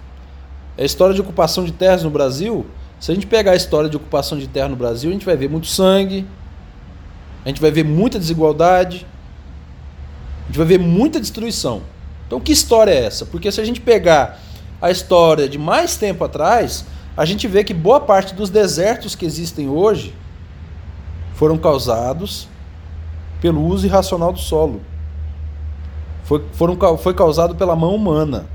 É 0.78 0.82
a 0.82 0.86
história 0.86 1.14
de 1.14 1.22
ocupação 1.22 1.64
de 1.64 1.72
terras 1.72 2.04
no 2.04 2.10
Brasil 2.10 2.66
se 3.02 3.12
a 3.12 3.16
gente 3.16 3.26
pegar 3.26 3.54
a 3.54 3.56
história 3.56 3.90
de 3.90 3.98
ocupação 3.98 4.38
de 4.38 4.48
terra 4.48 4.70
no 4.70 4.76
Brasil, 4.76 5.10
a 5.10 5.14
gente 5.14 5.26
vai 5.26 5.36
ver 5.36 5.50
muito 5.50 5.66
sangue, 5.66 6.24
a 7.44 7.48
gente 7.48 7.60
vai 7.60 7.72
ver 7.72 7.84
muita 7.84 8.20
desigualdade, 8.20 9.08
a 10.44 10.46
gente 10.46 10.58
vai 10.58 10.68
ver 10.68 10.78
muita 10.78 11.20
destruição. 11.20 11.82
Então, 12.28 12.40
que 12.40 12.52
história 12.52 12.92
é 12.92 13.06
essa? 13.06 13.26
Porque 13.26 13.52
se 13.52 13.60
a 13.60 13.66
gente 13.66 13.82
pegar 13.82 14.40
a 14.80 14.92
história 14.92 15.50
de 15.50 15.58
mais 15.58 15.98
tempo 15.98 16.24
atrás, 16.24 16.86
a 17.18 17.26
gente 17.26 17.48
vê 17.48 17.64
que 17.64 17.74
boa 17.74 18.00
parte 18.00 18.36
dos 18.36 18.52
desertos 18.52 19.16
que 19.16 19.26
existem 19.26 19.68
hoje 19.68 20.16
foram 21.34 21.58
causados 21.58 22.48
pelo 23.42 23.66
uso 23.66 23.88
irracional 23.88 24.32
do 24.32 24.40
solo. 24.40 24.80
Foi, 26.24 26.46
foram, 26.54 26.78
foi 27.00 27.16
causado 27.16 27.56
pela 27.56 27.76
mão 27.76 27.96
humana. 27.96 28.46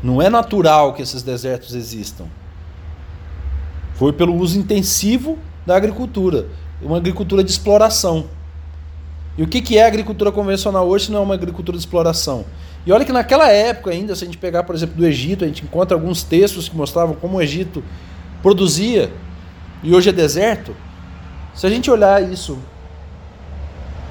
Não 0.00 0.22
é 0.22 0.30
natural 0.30 0.92
que 0.92 1.02
esses 1.02 1.24
desertos 1.24 1.74
existam. 1.74 2.26
Foi 3.94 4.12
pelo 4.12 4.34
uso 4.34 4.58
intensivo 4.58 5.38
da 5.66 5.76
agricultura, 5.76 6.46
uma 6.80 6.96
agricultura 6.96 7.44
de 7.44 7.50
exploração. 7.50 8.26
E 9.36 9.42
o 9.42 9.46
que, 9.46 9.78
é 9.78 9.84
a 9.84 9.86
agricultura 9.86 10.30
convencional 10.30 10.86
hoje 10.86 11.06
se 11.06 11.12
não 11.12 11.20
é 11.20 11.22
uma 11.22 11.34
agricultura 11.34 11.76
de 11.76 11.82
exploração? 11.82 12.44
E 12.84 12.92
olha 12.92 13.04
que 13.04 13.12
naquela 13.12 13.48
época 13.48 13.90
ainda, 13.90 14.14
se 14.14 14.24
a 14.24 14.26
gente 14.26 14.36
pegar, 14.36 14.64
por 14.64 14.74
exemplo, 14.74 14.96
do 14.96 15.06
Egito, 15.06 15.44
a 15.44 15.46
gente 15.46 15.64
encontra 15.64 15.96
alguns 15.96 16.22
textos 16.22 16.68
que 16.68 16.76
mostravam 16.76 17.14
como 17.14 17.38
o 17.38 17.42
Egito 17.42 17.82
produzia 18.42 19.10
e 19.82 19.94
hoje 19.94 20.10
é 20.10 20.12
deserto. 20.12 20.74
Se 21.54 21.66
a 21.66 21.70
gente 21.70 21.90
olhar 21.90 22.22
isso 22.22 22.58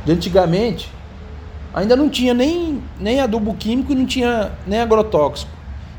de 0.06 0.12
antigamente, 0.12 0.90
ainda 1.74 1.96
não 1.96 2.10
tinha 2.10 2.34
nem, 2.34 2.82
nem 3.00 3.20
adubo 3.20 3.54
químico 3.54 3.92
e 3.92 3.96
não 3.96 4.06
tinha 4.06 4.52
nem 4.66 4.80
agrotóxico. 4.80 5.52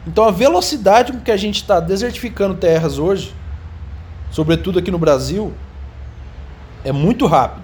Então 0.07 0.25
a 0.25 0.31
velocidade 0.31 1.13
com 1.13 1.21
que 1.21 1.31
a 1.31 1.37
gente 1.37 1.57
está 1.57 1.79
desertificando 1.79 2.55
terras 2.55 2.99
hoje, 2.99 3.33
sobretudo 4.33 4.81
aqui 4.81 4.91
no 4.91 4.99
Brasil, 4.99 5.53
é 6.85 6.91
muito 6.91 7.27
rápido. 7.27 7.63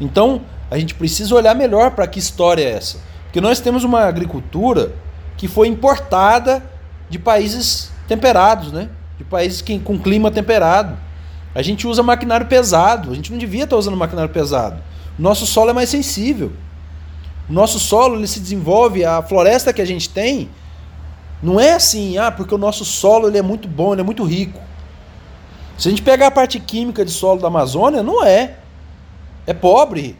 Então 0.00 0.40
a 0.70 0.78
gente 0.78 0.94
precisa 0.94 1.34
olhar 1.34 1.54
melhor 1.54 1.90
para 1.90 2.06
que 2.06 2.18
história 2.18 2.62
é 2.62 2.70
essa. 2.70 2.98
Porque 3.24 3.40
nós 3.40 3.60
temos 3.60 3.84
uma 3.84 4.00
agricultura 4.04 4.92
que 5.36 5.46
foi 5.46 5.68
importada 5.68 6.62
de 7.10 7.18
países 7.18 7.92
temperados, 8.08 8.72
né? 8.72 8.88
De 9.18 9.24
países 9.24 9.60
que, 9.60 9.78
com 9.78 9.98
clima 9.98 10.30
temperado. 10.30 10.96
A 11.54 11.60
gente 11.60 11.86
usa 11.86 12.02
maquinário 12.02 12.46
pesado. 12.46 13.10
A 13.10 13.14
gente 13.14 13.30
não 13.30 13.38
devia 13.38 13.64
estar 13.64 13.76
usando 13.76 13.96
maquinário 13.96 14.32
pesado. 14.32 14.80
O 15.18 15.22
nosso 15.22 15.44
solo 15.46 15.70
é 15.70 15.72
mais 15.72 15.90
sensível. 15.90 16.52
O 17.48 17.52
nosso 17.52 17.80
solo 17.80 18.16
ele 18.16 18.28
se 18.28 18.38
desenvolve, 18.38 19.04
a 19.04 19.20
floresta 19.22 19.72
que 19.72 19.82
a 19.82 19.84
gente 19.84 20.08
tem 20.08 20.48
não 21.42 21.58
é 21.58 21.72
assim, 21.72 22.16
ah, 22.18 22.30
porque 22.30 22.54
o 22.54 22.58
nosso 22.58 22.84
solo 22.84 23.26
ele 23.26 23.38
é 23.38 23.42
muito 23.42 23.66
bom, 23.66 23.92
ele 23.92 24.02
é 24.02 24.04
muito 24.04 24.24
rico. 24.24 24.60
Se 25.80 25.88
a 25.88 25.90
gente 25.90 26.02
pegar 26.02 26.26
a 26.26 26.30
parte 26.30 26.60
química 26.60 27.06
de 27.06 27.10
solo 27.10 27.40
da 27.40 27.46
Amazônia, 27.46 28.02
não 28.02 28.22
é. 28.22 28.58
É 29.46 29.54
pobre. 29.54 30.14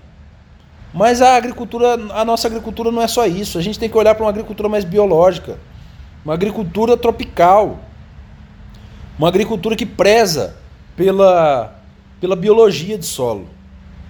Mas 0.91 1.21
a 1.21 1.37
agricultura, 1.37 1.99
a 2.15 2.25
nossa 2.25 2.49
agricultura 2.49 2.91
não 2.91 3.03
é 3.03 3.07
só 3.07 3.27
isso. 3.27 3.59
A 3.59 3.61
gente 3.61 3.79
tem 3.79 3.87
que 3.87 3.99
olhar 3.99 4.15
para 4.15 4.25
uma 4.25 4.31
agricultura 4.31 4.71
mais 4.71 4.87
biológica, 4.87 5.59
uma 6.25 6.33
agricultura 6.33 6.97
tropical, 6.97 7.79
uma 9.19 9.29
agricultura 9.29 9.77
que 9.77 9.85
preza 9.85 10.57
pela, 10.97 11.79
pela 12.19 12.35
biologia 12.35 12.97
de 12.97 13.05
solo. 13.05 13.47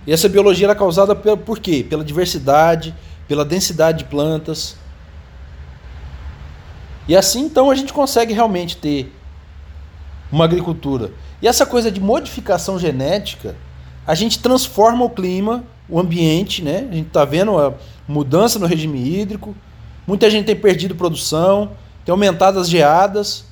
E 0.06 0.12
essa 0.12 0.28
biologia 0.28 0.70
é 0.70 0.74
causada 0.76 1.16
por, 1.16 1.36
por 1.36 1.58
quê? 1.58 1.84
Pela 1.86 2.04
diversidade, 2.04 2.94
pela 3.26 3.44
densidade 3.44 3.98
de 3.98 4.04
plantas. 4.04 4.76
E 7.08 7.16
assim 7.16 7.40
então 7.40 7.72
a 7.72 7.74
gente 7.74 7.92
consegue 7.92 8.32
realmente 8.32 8.76
ter 8.76 9.12
uma 10.30 10.44
agricultura. 10.44 11.10
E 11.42 11.48
essa 11.48 11.64
coisa 11.64 11.90
de 11.90 12.00
modificação 12.00 12.79
genética, 12.79 13.57
a 14.07 14.14
gente 14.14 14.38
transforma 14.38 15.05
o 15.05 15.11
clima, 15.11 15.64
o 15.88 15.98
ambiente, 15.98 16.62
né? 16.62 16.87
A 16.90 16.94
gente 16.94 17.09
está 17.09 17.24
vendo 17.24 17.59
a 17.59 17.74
mudança 18.07 18.59
no 18.59 18.66
regime 18.66 18.98
hídrico. 18.98 19.55
Muita 20.07 20.29
gente 20.31 20.46
tem 20.46 20.57
perdido 20.57 20.94
produção, 20.94 21.72
tem 22.05 22.12
aumentado 22.12 22.59
as 22.59 22.68
geadas. 22.68 23.44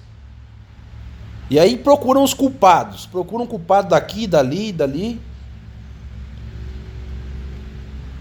E 1.50 1.58
aí 1.58 1.78
procuram 1.78 2.22
os 2.22 2.34
culpados, 2.34 3.06
procuram 3.06 3.46
culpado 3.46 3.88
daqui, 3.88 4.26
dali, 4.26 4.70
dali. 4.70 5.20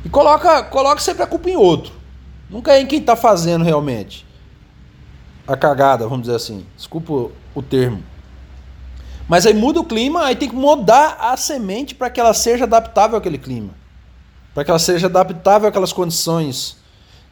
E 0.06 0.10
coloca, 0.10 0.64
coloca 0.64 1.02
sempre 1.02 1.24
a 1.24 1.28
culpa 1.28 1.50
em 1.50 1.58
outro. 1.58 1.92
Nunca 2.50 2.72
é 2.72 2.82
em 2.82 2.86
quem 2.86 3.00
está 3.00 3.16
fazendo 3.16 3.66
realmente. 3.66 4.26
A 5.46 5.58
cagada, 5.58 6.08
vamos 6.08 6.22
dizer 6.22 6.36
assim. 6.36 6.66
Desculpa 6.78 7.32
o 7.54 7.62
termo. 7.62 8.02
Mas 9.28 9.46
aí 9.46 9.54
muda 9.54 9.80
o 9.80 9.86
clima, 9.86 10.24
aí 10.26 10.36
tem 10.36 10.50
que 10.50 10.56
mudar 10.56 11.18
a 11.20 11.36
semente 11.36 11.94
para 11.94 12.10
que 12.10 12.20
ela 12.20 12.34
seja 12.34 12.64
adaptável 12.64 13.18
àquele 13.18 13.38
clima. 13.38 13.72
Para 14.54 14.64
que 14.64 14.72
ela 14.72 14.80
seja 14.80 15.08
adaptável 15.08 15.68
àquelas 15.68 15.92
condições 15.92 16.78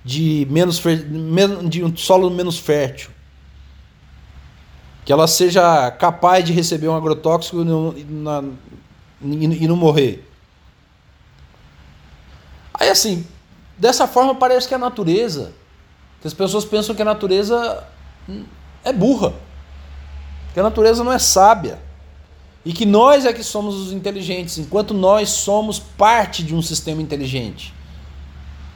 de 0.03 0.45
menos 0.49 0.81
de 1.69 1.83
um 1.83 1.95
solo 1.95 2.29
menos 2.29 2.59
fértil. 2.59 3.09
Que 5.05 5.13
ela 5.13 5.27
seja 5.27 5.89
capaz 5.91 6.43
de 6.43 6.51
receber 6.51 6.87
um 6.87 6.95
agrotóxico 6.95 7.61
e 7.61 7.63
não, 7.63 7.95
e 9.21 9.67
morrer. 9.69 10.27
Aí 12.73 12.89
assim, 12.89 13.25
dessa 13.77 14.05
forma 14.07 14.35
parece 14.35 14.67
que 14.67 14.73
a 14.73 14.79
natureza, 14.79 15.53
que 16.21 16.27
as 16.27 16.33
pessoas 16.33 16.65
pensam 16.65 16.93
que 16.93 17.01
a 17.01 17.05
natureza 17.05 17.87
é 18.83 18.91
burra. 18.91 19.33
Que 20.55 20.59
a 20.61 20.63
natureza 20.63 21.03
não 21.03 21.11
é 21.11 21.19
sábia. 21.19 21.77
E 22.63 22.71
que 22.71 22.85
nós 22.85 23.25
é 23.25 23.33
que 23.33 23.43
somos 23.43 23.75
os 23.75 23.91
inteligentes, 23.91 24.57
enquanto 24.57 24.93
nós 24.93 25.29
somos 25.29 25.79
parte 25.79 26.41
de 26.41 26.55
um 26.55 26.61
sistema 26.61 27.01
inteligente. 27.01 27.73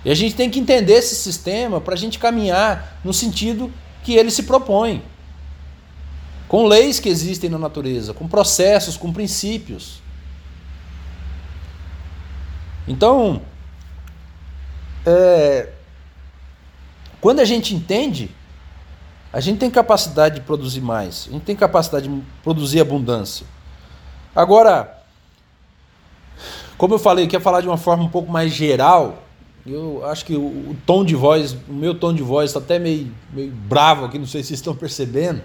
E 0.04 0.12
a 0.12 0.14
gente 0.14 0.36
tem 0.36 0.50
que 0.50 0.60
entender 0.60 0.96
esse 0.96 1.16
sistema 1.16 1.80
para 1.80 1.94
a 1.94 1.98
gente 1.98 2.20
caminhar 2.20 3.00
no 3.02 3.14
sentido 3.14 3.72
que 4.04 4.14
ele 4.14 4.30
se 4.30 4.44
propõe. 4.44 5.02
Com 6.50 6.68
leis 6.68 7.00
que 7.00 7.08
existem 7.08 7.50
na 7.50 7.58
natureza, 7.58 8.14
com 8.14 8.28
processos, 8.28 8.98
com 8.98 9.14
princípios. 9.14 10.02
Então, 12.86 13.42
é, 15.06 15.70
quando 17.22 17.40
a 17.40 17.46
gente 17.46 17.74
entende, 17.74 18.30
a 19.32 19.40
gente 19.40 19.60
tem 19.60 19.70
capacidade 19.70 20.36
de 20.36 20.42
produzir 20.42 20.82
mais, 20.82 21.28
a 21.30 21.34
gente 21.34 21.44
tem 21.44 21.56
capacidade 21.56 22.08
de 22.08 22.24
produzir 22.44 22.80
abundância. 22.82 23.46
Agora, 24.36 24.98
como 26.78 26.94
eu 26.94 27.00
falei, 27.00 27.26
eu 27.26 27.28
queria 27.28 27.44
falar 27.44 27.62
de 27.62 27.68
uma 27.68 27.78
forma 27.78 28.04
um 28.04 28.10
pouco 28.10 28.32
mais 28.32 28.54
geral. 28.54 29.24
Eu 29.66 30.06
acho 30.06 30.26
que 30.26 30.36
o, 30.36 30.40
o 30.40 30.78
tom 30.86 31.04
de 31.04 31.14
voz, 31.14 31.54
o 31.68 31.74
meu 31.74 31.94
tom 31.94 32.14
de 32.14 32.24
voz 32.24 32.52
está 32.52 32.60
até 32.60 32.80
meio, 32.80 33.12
meio 33.34 33.52
bravo 33.52 34.06
aqui, 34.06 34.18
não 34.18 34.26
sei 34.26 34.42
se 34.42 34.48
vocês 34.48 34.60
estão 34.60 34.74
percebendo. 34.74 35.42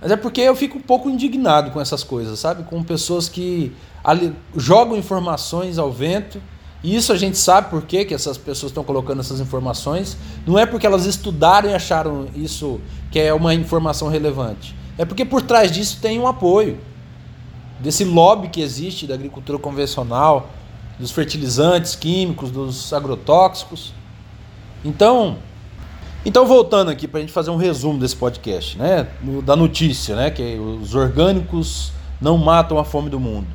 Mas 0.00 0.10
é 0.10 0.16
porque 0.16 0.40
eu 0.40 0.54
fico 0.56 0.76
um 0.76 0.82
pouco 0.82 1.08
indignado 1.08 1.70
com 1.70 1.80
essas 1.80 2.02
coisas, 2.02 2.38
sabe? 2.38 2.64
Com 2.64 2.82
pessoas 2.82 3.28
que 3.28 3.72
ali, 4.02 4.34
jogam 4.56 4.96
informações 4.96 5.78
ao 5.78 5.90
vento. 5.90 6.42
E 6.84 6.94
isso 6.94 7.14
a 7.14 7.16
gente 7.16 7.38
sabe 7.38 7.70
por 7.70 7.82
que 7.86 8.12
essas 8.12 8.36
pessoas 8.36 8.70
estão 8.70 8.84
colocando 8.84 9.20
essas 9.20 9.40
informações. 9.40 10.18
Não 10.46 10.58
é 10.58 10.66
porque 10.66 10.86
elas 10.86 11.06
estudaram 11.06 11.70
e 11.70 11.74
acharam 11.74 12.26
isso 12.36 12.78
que 13.10 13.18
é 13.18 13.32
uma 13.32 13.54
informação 13.54 14.08
relevante. 14.08 14.76
É 14.98 15.06
porque 15.06 15.24
por 15.24 15.40
trás 15.40 15.72
disso 15.72 15.98
tem 16.02 16.20
um 16.20 16.28
apoio 16.28 16.78
desse 17.80 18.04
lobby 18.04 18.48
que 18.48 18.60
existe 18.60 19.06
da 19.06 19.14
agricultura 19.14 19.58
convencional, 19.58 20.50
dos 20.98 21.10
fertilizantes 21.10 21.96
químicos, 21.96 22.50
dos 22.50 22.92
agrotóxicos. 22.92 23.94
Então, 24.84 25.38
então 26.22 26.44
voltando 26.44 26.90
aqui 26.90 27.08
para 27.08 27.16
a 27.16 27.20
gente 27.22 27.32
fazer 27.32 27.48
um 27.48 27.56
resumo 27.56 27.98
desse 27.98 28.14
podcast, 28.14 28.76
né, 28.76 29.08
da 29.42 29.56
notícia, 29.56 30.14
né, 30.14 30.30
que 30.30 30.58
os 30.58 30.94
orgânicos 30.94 31.92
não 32.20 32.36
matam 32.36 32.78
a 32.78 32.84
fome 32.84 33.08
do 33.08 33.18
mundo. 33.18 33.46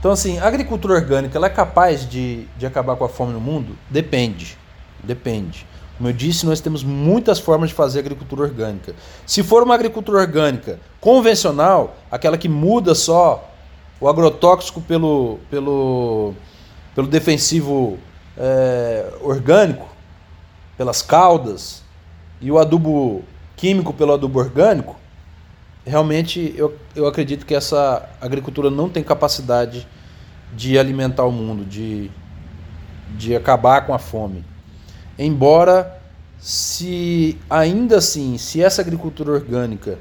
Então 0.00 0.10
assim, 0.10 0.38
a 0.38 0.46
agricultura 0.46 0.94
orgânica 0.94 1.36
ela 1.36 1.46
é 1.46 1.50
capaz 1.50 2.08
de, 2.08 2.46
de 2.56 2.64
acabar 2.64 2.96
com 2.96 3.04
a 3.04 3.08
fome 3.08 3.34
no 3.34 3.40
mundo? 3.40 3.76
Depende, 3.90 4.56
depende. 5.04 5.66
Como 5.98 6.08
eu 6.08 6.14
disse, 6.14 6.46
nós 6.46 6.58
temos 6.58 6.82
muitas 6.82 7.38
formas 7.38 7.68
de 7.68 7.74
fazer 7.74 7.98
agricultura 7.98 8.40
orgânica. 8.40 8.94
Se 9.26 9.42
for 9.42 9.62
uma 9.62 9.74
agricultura 9.74 10.20
orgânica 10.20 10.80
convencional, 10.98 11.98
aquela 12.10 12.38
que 12.38 12.48
muda 12.48 12.94
só 12.94 13.46
o 14.00 14.08
agrotóxico 14.08 14.80
pelo, 14.80 15.38
pelo, 15.50 16.32
pelo 16.94 17.06
defensivo 17.06 17.98
é, 18.38 19.12
orgânico, 19.20 19.86
pelas 20.78 21.02
caudas, 21.02 21.82
e 22.40 22.50
o 22.50 22.58
adubo 22.58 23.22
químico 23.54 23.92
pelo 23.92 24.14
adubo 24.14 24.38
orgânico, 24.38 24.96
realmente 25.84 26.54
eu, 26.56 26.76
eu 26.94 27.06
acredito 27.06 27.46
que 27.46 27.54
essa 27.54 28.08
agricultura 28.20 28.70
não 28.70 28.88
tem 28.88 29.02
capacidade 29.02 29.86
de 30.54 30.78
alimentar 30.78 31.24
o 31.24 31.32
mundo, 31.32 31.64
de, 31.64 32.10
de 33.16 33.34
acabar 33.34 33.86
com 33.86 33.94
a 33.94 33.98
fome. 33.98 34.44
Embora 35.18 36.00
se 36.38 37.38
ainda 37.48 37.98
assim, 37.98 38.38
se 38.38 38.62
essa 38.62 38.80
agricultura 38.80 39.32
orgânica 39.32 39.98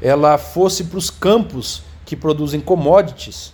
ela 0.00 0.38
fosse 0.38 0.84
para 0.84 0.98
os 0.98 1.10
campos 1.10 1.82
que 2.04 2.16
produzem 2.16 2.60
commodities 2.60 3.52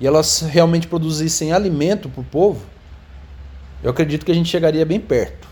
e 0.00 0.06
elas 0.06 0.40
realmente 0.40 0.86
produzissem 0.86 1.52
alimento 1.52 2.08
para 2.08 2.20
o 2.20 2.24
povo, 2.24 2.64
eu 3.82 3.90
acredito 3.90 4.24
que 4.24 4.32
a 4.32 4.34
gente 4.34 4.48
chegaria 4.48 4.84
bem 4.84 5.00
perto. 5.00 5.48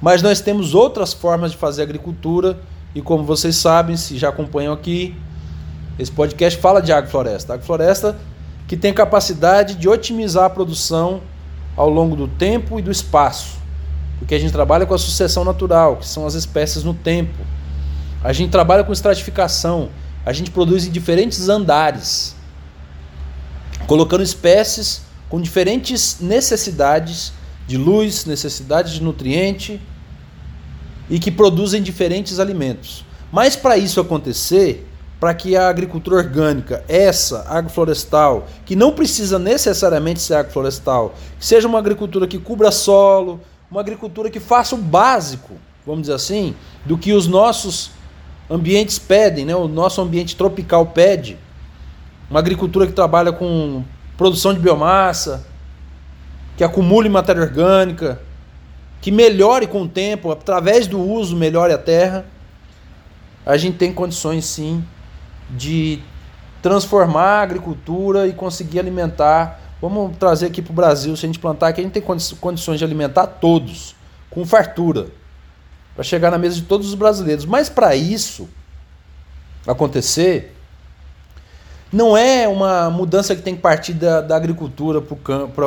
Mas 0.00 0.22
nós 0.22 0.40
temos 0.40 0.74
outras 0.74 1.12
formas 1.12 1.52
de 1.52 1.56
fazer 1.56 1.82
agricultura 1.82 2.58
e 2.94 3.02
como 3.02 3.24
vocês 3.24 3.56
sabem, 3.56 3.96
se 3.96 4.16
já 4.16 4.28
acompanham 4.28 4.72
aqui, 4.72 5.16
esse 5.98 6.12
podcast 6.12 6.60
fala 6.60 6.80
de 6.80 6.92
agrofloresta. 6.92 7.54
Agrofloresta 7.54 8.16
que 8.66 8.76
tem 8.76 8.92
capacidade 8.92 9.74
de 9.74 9.88
otimizar 9.88 10.44
a 10.44 10.50
produção 10.50 11.20
ao 11.76 11.88
longo 11.88 12.16
do 12.16 12.28
tempo 12.28 12.78
e 12.78 12.82
do 12.82 12.90
espaço. 12.90 13.62
porque 14.18 14.36
a 14.36 14.38
gente 14.38 14.52
trabalha 14.52 14.86
com 14.86 14.94
a 14.94 14.98
sucessão 14.98 15.44
natural, 15.44 15.96
que 15.96 16.06
são 16.06 16.24
as 16.24 16.34
espécies 16.34 16.84
no 16.84 16.94
tempo. 16.94 17.34
A 18.22 18.32
gente 18.32 18.50
trabalha 18.50 18.84
com 18.84 18.92
estratificação, 18.92 19.90
a 20.24 20.32
gente 20.32 20.50
produz 20.50 20.86
em 20.86 20.90
diferentes 20.90 21.48
andares, 21.48 22.34
colocando 23.86 24.22
espécies 24.22 25.02
com 25.28 25.40
diferentes 25.40 26.18
necessidades 26.20 27.32
de 27.66 27.76
luz, 27.76 28.24
necessidades 28.24 28.92
de 28.92 29.02
nutriente 29.02 29.80
e 31.08 31.18
que 31.18 31.30
produzem 31.30 31.82
diferentes 31.82 32.38
alimentos. 32.38 33.04
Mas 33.32 33.56
para 33.56 33.76
isso 33.76 34.00
acontecer, 34.00 34.86
para 35.20 35.32
que 35.34 35.56
a 35.56 35.68
agricultura 35.68 36.16
orgânica, 36.16 36.84
essa 36.88 37.46
agroflorestal, 37.48 38.46
que 38.64 38.76
não 38.76 38.92
precisa 38.92 39.38
necessariamente 39.38 40.20
ser 40.20 40.34
agroflorestal, 40.34 41.14
seja 41.38 41.66
uma 41.66 41.78
agricultura 41.78 42.26
que 42.26 42.38
cubra 42.38 42.70
solo, 42.70 43.40
uma 43.70 43.80
agricultura 43.80 44.30
que 44.30 44.38
faça 44.38 44.74
o 44.74 44.78
básico, 44.78 45.54
vamos 45.86 46.02
dizer 46.02 46.14
assim, 46.14 46.54
do 46.84 46.98
que 46.98 47.12
os 47.12 47.26
nossos 47.26 47.90
ambientes 48.50 48.98
pedem, 48.98 49.44
né? 49.44 49.56
o 49.56 49.66
nosso 49.66 50.00
ambiente 50.00 50.36
tropical 50.36 50.86
pede. 50.86 51.38
Uma 52.30 52.40
agricultura 52.40 52.86
que 52.86 52.92
trabalha 52.92 53.32
com 53.32 53.82
produção 54.16 54.52
de 54.52 54.60
biomassa, 54.60 55.44
que 56.56 56.64
acumule 56.64 57.08
matéria 57.08 57.42
orgânica, 57.42 58.20
que 59.04 59.10
melhore 59.10 59.66
com 59.66 59.82
o 59.82 59.86
tempo, 59.88 60.30
através 60.30 60.86
do 60.86 60.98
uso, 60.98 61.36
melhore 61.36 61.74
a 61.74 61.76
terra. 61.76 62.24
A 63.44 63.54
gente 63.58 63.76
tem 63.76 63.92
condições 63.92 64.46
sim 64.46 64.82
de 65.50 66.00
transformar 66.62 67.40
a 67.40 67.42
agricultura 67.42 68.26
e 68.26 68.32
conseguir 68.32 68.78
alimentar. 68.78 69.60
Vamos 69.78 70.16
trazer 70.16 70.46
aqui 70.46 70.62
para 70.62 70.72
o 70.72 70.74
Brasil, 70.74 71.14
se 71.18 71.26
a 71.26 71.28
gente 71.28 71.38
plantar 71.38 71.68
aqui, 71.68 71.82
a 71.82 71.84
gente 71.84 71.92
tem 71.92 72.02
condições 72.40 72.78
de 72.78 72.82
alimentar 72.82 73.26
todos, 73.26 73.94
com 74.30 74.42
fartura, 74.46 75.08
para 75.94 76.02
chegar 76.02 76.30
na 76.30 76.38
mesa 76.38 76.54
de 76.54 76.62
todos 76.62 76.88
os 76.88 76.94
brasileiros. 76.94 77.44
Mas 77.44 77.68
para 77.68 77.94
isso 77.94 78.48
acontecer, 79.66 80.56
não 81.92 82.16
é 82.16 82.48
uma 82.48 82.88
mudança 82.88 83.36
que 83.36 83.42
tem 83.42 83.54
que 83.54 83.60
partir 83.60 83.92
da, 83.92 84.22
da 84.22 84.34
agricultura 84.34 85.02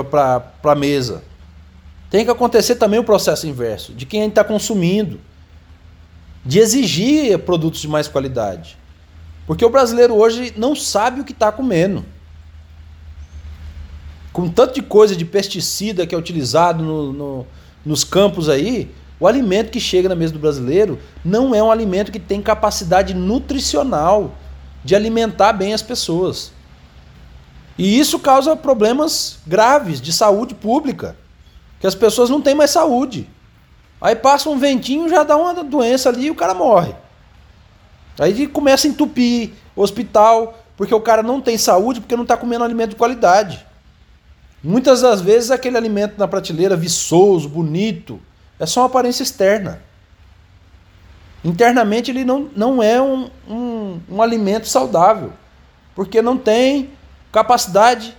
para 0.10 0.71
a 0.71 0.76
mesa. 0.76 1.21
Tem 2.09 2.23
que 2.23 2.31
acontecer 2.31 2.75
também 2.75 2.99
o 2.99 3.03
processo 3.03 3.47
inverso, 3.47 3.93
de 3.93 4.05
quem 4.05 4.27
está 4.27 4.43
consumindo, 4.43 5.19
de 6.45 6.59
exigir 6.59 7.37
produtos 7.39 7.81
de 7.81 7.87
mais 7.87 8.07
qualidade. 8.07 8.77
Porque 9.45 9.65
o 9.65 9.69
brasileiro 9.69 10.15
hoje 10.15 10.53
não 10.57 10.75
sabe 10.75 11.21
o 11.21 11.23
que 11.25 11.33
está 11.33 11.51
comendo. 11.51 12.05
Com 14.31 14.49
tanto 14.49 14.75
de 14.75 14.81
coisa 14.81 15.15
de 15.15 15.25
pesticida 15.25 16.05
que 16.05 16.13
é 16.13 16.17
utilizado 16.17 16.83
no, 16.83 17.11
no, 17.11 17.47
nos 17.85 18.03
campos 18.03 18.47
aí, 18.49 18.93
o 19.19 19.27
alimento 19.27 19.71
que 19.71 19.79
chega 19.79 20.07
na 20.07 20.15
mesa 20.15 20.33
do 20.33 20.39
brasileiro 20.39 20.99
não 21.25 21.55
é 21.55 21.61
um 21.61 21.71
alimento 21.71 22.11
que 22.11 22.19
tem 22.19 22.41
capacidade 22.41 23.13
nutricional 23.13 24.35
de 24.83 24.95
alimentar 24.95 25.53
bem 25.53 25.73
as 25.73 25.81
pessoas. 25.81 26.51
E 27.77 27.99
isso 27.99 28.19
causa 28.19 28.55
problemas 28.55 29.39
graves 29.45 30.01
de 30.01 30.13
saúde 30.13 30.53
pública, 30.55 31.15
que 31.79 31.87
as 31.87 31.95
pessoas 31.95 32.29
não 32.29 32.41
têm 32.41 32.55
mais 32.55 32.71
saúde. 32.71 33.29
Aí 33.99 34.15
passa 34.15 34.49
um 34.49 34.57
ventinho, 34.57 35.09
já 35.09 35.23
dá 35.23 35.35
uma 35.35 35.53
doença 35.63 36.09
ali 36.09 36.25
e 36.25 36.31
o 36.31 36.35
cara 36.35 36.53
morre. 36.53 36.93
Aí 38.19 38.47
começa 38.47 38.87
a 38.87 38.89
entupir 38.89 39.51
hospital, 39.75 40.57
porque 40.75 40.93
o 40.93 41.01
cara 41.01 41.21
não 41.21 41.41
tem 41.41 41.57
saúde, 41.57 41.99
porque 41.99 42.15
não 42.15 42.23
está 42.23 42.37
comendo 42.37 42.63
alimento 42.63 42.91
de 42.91 42.95
qualidade. 42.95 43.65
Muitas 44.63 45.01
das 45.01 45.21
vezes 45.21 45.51
aquele 45.51 45.77
alimento 45.77 46.17
na 46.17 46.27
prateleira 46.27 46.75
viçoso, 46.75 47.47
bonito, 47.47 48.19
é 48.59 48.65
só 48.65 48.81
uma 48.81 48.87
aparência 48.87 49.23
externa. 49.23 49.81
Internamente 51.43 52.11
ele 52.11 52.25
não, 52.25 52.49
não 52.55 52.81
é 52.81 53.01
um, 53.01 53.29
um, 53.47 53.99
um 54.09 54.21
alimento 54.21 54.67
saudável, 54.67 55.31
porque 55.95 56.21
não 56.21 56.37
tem 56.37 56.89
capacidade 57.31 58.17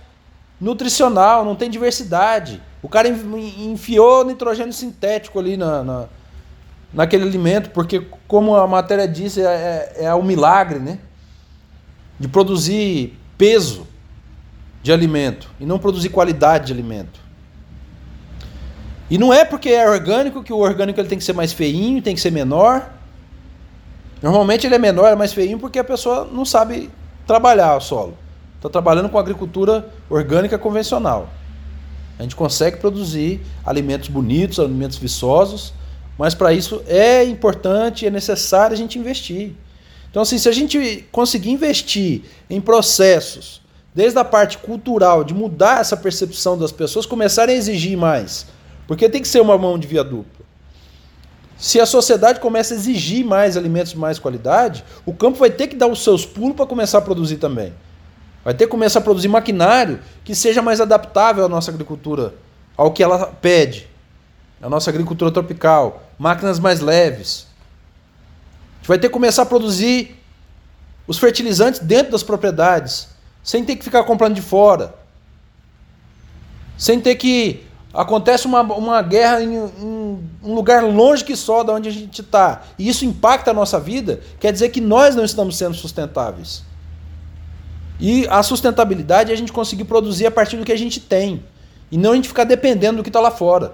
nutricional, 0.59 1.45
não 1.45 1.55
tem 1.55 1.69
diversidade. 1.69 2.61
O 2.81 2.89
cara 2.89 3.07
enfiou 3.07 4.25
nitrogênio 4.25 4.73
sintético 4.73 5.39
ali 5.39 5.57
na, 5.57 5.83
na 5.83 6.05
naquele 6.93 7.23
alimento, 7.23 7.69
porque, 7.69 8.01
como 8.27 8.55
a 8.55 8.67
matéria 8.67 9.07
diz, 9.07 9.37
é, 9.37 9.93
é, 9.95 10.05
é 10.05 10.13
o 10.13 10.23
milagre 10.23 10.79
né? 10.79 10.99
de 12.19 12.27
produzir 12.27 13.17
peso 13.37 13.87
de 14.81 14.91
alimento 14.91 15.49
e 15.59 15.65
não 15.65 15.79
produzir 15.79 16.09
qualidade 16.09 16.67
de 16.67 16.73
alimento. 16.73 17.19
E 19.09 19.17
não 19.17 19.33
é 19.33 19.43
porque 19.43 19.69
é 19.69 19.89
orgânico 19.89 20.43
que 20.43 20.53
o 20.53 20.57
orgânico 20.57 20.99
ele 20.99 21.09
tem 21.09 21.17
que 21.17 21.23
ser 21.23 21.33
mais 21.33 21.51
feinho, 21.51 22.01
tem 22.01 22.13
que 22.13 22.21
ser 22.21 22.31
menor. 22.31 22.91
Normalmente 24.21 24.67
ele 24.67 24.75
é 24.75 24.79
menor, 24.79 25.07
é 25.07 25.15
mais 25.15 25.33
feinho 25.33 25.57
porque 25.57 25.79
a 25.79 25.83
pessoa 25.83 26.27
não 26.31 26.45
sabe 26.45 26.91
trabalhar 27.25 27.75
o 27.75 27.81
solo. 27.81 28.17
Está 28.59 28.67
trabalhando 28.67 29.07
com 29.07 29.17
agricultura 29.17 29.89
orgânica 30.09 30.59
convencional. 30.59 31.29
A 32.17 32.23
gente 32.23 32.35
consegue 32.35 32.75
produzir 32.75 33.39
alimentos 33.65 34.09
bonitos, 34.09 34.59
alimentos 34.59 34.97
viçosos, 34.97 35.73
mas 36.17 36.35
para 36.35 36.51
isso 36.51 36.83
é 36.85 37.23
importante, 37.23 38.05
é 38.05 38.09
necessário 38.09 38.73
a 38.73 38.77
gente 38.77 38.99
investir. 38.99 39.53
Então, 40.11 40.21
assim, 40.21 40.37
se 40.37 40.49
a 40.49 40.51
gente 40.51 41.07
conseguir 41.09 41.51
investir 41.51 42.23
em 42.49 42.59
processos, 42.59 43.61
desde 43.95 44.19
a 44.19 44.25
parte 44.25 44.57
cultural, 44.57 45.23
de 45.23 45.33
mudar 45.33 45.79
essa 45.79 45.95
percepção 45.95 46.57
das 46.57 46.73
pessoas, 46.73 47.05
começarem 47.05 47.55
a 47.55 47.57
exigir 47.57 47.97
mais, 47.97 48.45
porque 48.85 49.07
tem 49.07 49.21
que 49.21 49.27
ser 49.29 49.39
uma 49.39 49.57
mão 49.57 49.79
de 49.79 49.87
via 49.87 50.03
dupla. 50.03 50.45
Se 51.57 51.79
a 51.79 51.85
sociedade 51.85 52.41
começa 52.41 52.73
a 52.73 52.77
exigir 52.77 53.23
mais 53.23 53.55
alimentos 53.55 53.93
de 53.93 53.97
mais 53.97 54.19
qualidade, 54.19 54.83
o 55.05 55.13
campo 55.13 55.37
vai 55.37 55.49
ter 55.49 55.67
que 55.67 55.75
dar 55.77 55.87
os 55.87 56.03
seus 56.03 56.25
pulos 56.25 56.57
para 56.57 56.65
começar 56.65 56.97
a 56.97 57.01
produzir 57.01 57.37
também. 57.37 57.73
Vai 58.49 58.55
ter 58.55 58.65
que 58.65 58.71
começar 58.71 58.97
a 58.97 59.03
produzir 59.03 59.27
maquinário 59.27 59.99
que 60.23 60.33
seja 60.33 60.59
mais 60.59 60.81
adaptável 60.81 61.45
à 61.45 61.47
nossa 61.47 61.69
agricultura, 61.69 62.33
ao 62.75 62.91
que 62.91 63.03
ela 63.03 63.27
pede 63.27 63.87
a 64.59 64.67
nossa 64.67 64.89
agricultura 64.89 65.29
tropical, 65.29 66.01
máquinas 66.17 66.57
mais 66.57 66.79
leves. 66.79 67.45
A 68.73 68.77
gente 68.77 68.87
vai 68.87 68.97
ter 68.97 69.07
que 69.07 69.13
começar 69.13 69.43
a 69.43 69.45
produzir 69.45 70.19
os 71.05 71.19
fertilizantes 71.19 71.79
dentro 71.79 72.11
das 72.11 72.23
propriedades, 72.23 73.09
sem 73.43 73.63
ter 73.63 73.75
que 73.75 73.83
ficar 73.83 74.03
comprando 74.03 74.33
de 74.33 74.41
fora. 74.41 74.95
Sem 76.75 76.99
ter 76.99 77.13
que. 77.17 77.63
Acontece 77.93 78.47
uma, 78.47 78.61
uma 78.61 79.03
guerra 79.03 79.43
em, 79.43 79.57
em 79.57 80.19
um 80.43 80.55
lugar 80.55 80.83
longe 80.83 81.23
que 81.23 81.35
só 81.35 81.63
da 81.63 81.73
onde 81.73 81.87
a 81.87 81.91
gente 81.91 82.21
está. 82.21 82.63
E 82.79 82.89
isso 82.89 83.05
impacta 83.05 83.51
a 83.51 83.53
nossa 83.53 83.79
vida, 83.79 84.21
quer 84.39 84.51
dizer 84.51 84.69
que 84.69 84.81
nós 84.81 85.15
não 85.15 85.23
estamos 85.23 85.55
sendo 85.55 85.75
sustentáveis. 85.75 86.67
E 87.99 88.25
a 88.29 88.41
sustentabilidade 88.41 89.31
é 89.31 89.33
a 89.33 89.37
gente 89.37 89.51
conseguir 89.51 89.83
produzir 89.83 90.25
a 90.25 90.31
partir 90.31 90.57
do 90.57 90.65
que 90.65 90.71
a 90.71 90.77
gente 90.77 90.99
tem. 90.99 91.43
E 91.91 91.97
não 91.97 92.13
a 92.13 92.15
gente 92.15 92.27
ficar 92.27 92.45
dependendo 92.45 92.97
do 92.97 93.03
que 93.03 93.09
está 93.09 93.19
lá 93.19 93.31
fora. 93.31 93.73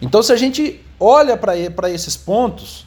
Então, 0.00 0.22
se 0.22 0.32
a 0.32 0.36
gente 0.36 0.80
olha 0.98 1.36
para 1.36 1.90
esses 1.90 2.16
pontos, 2.16 2.86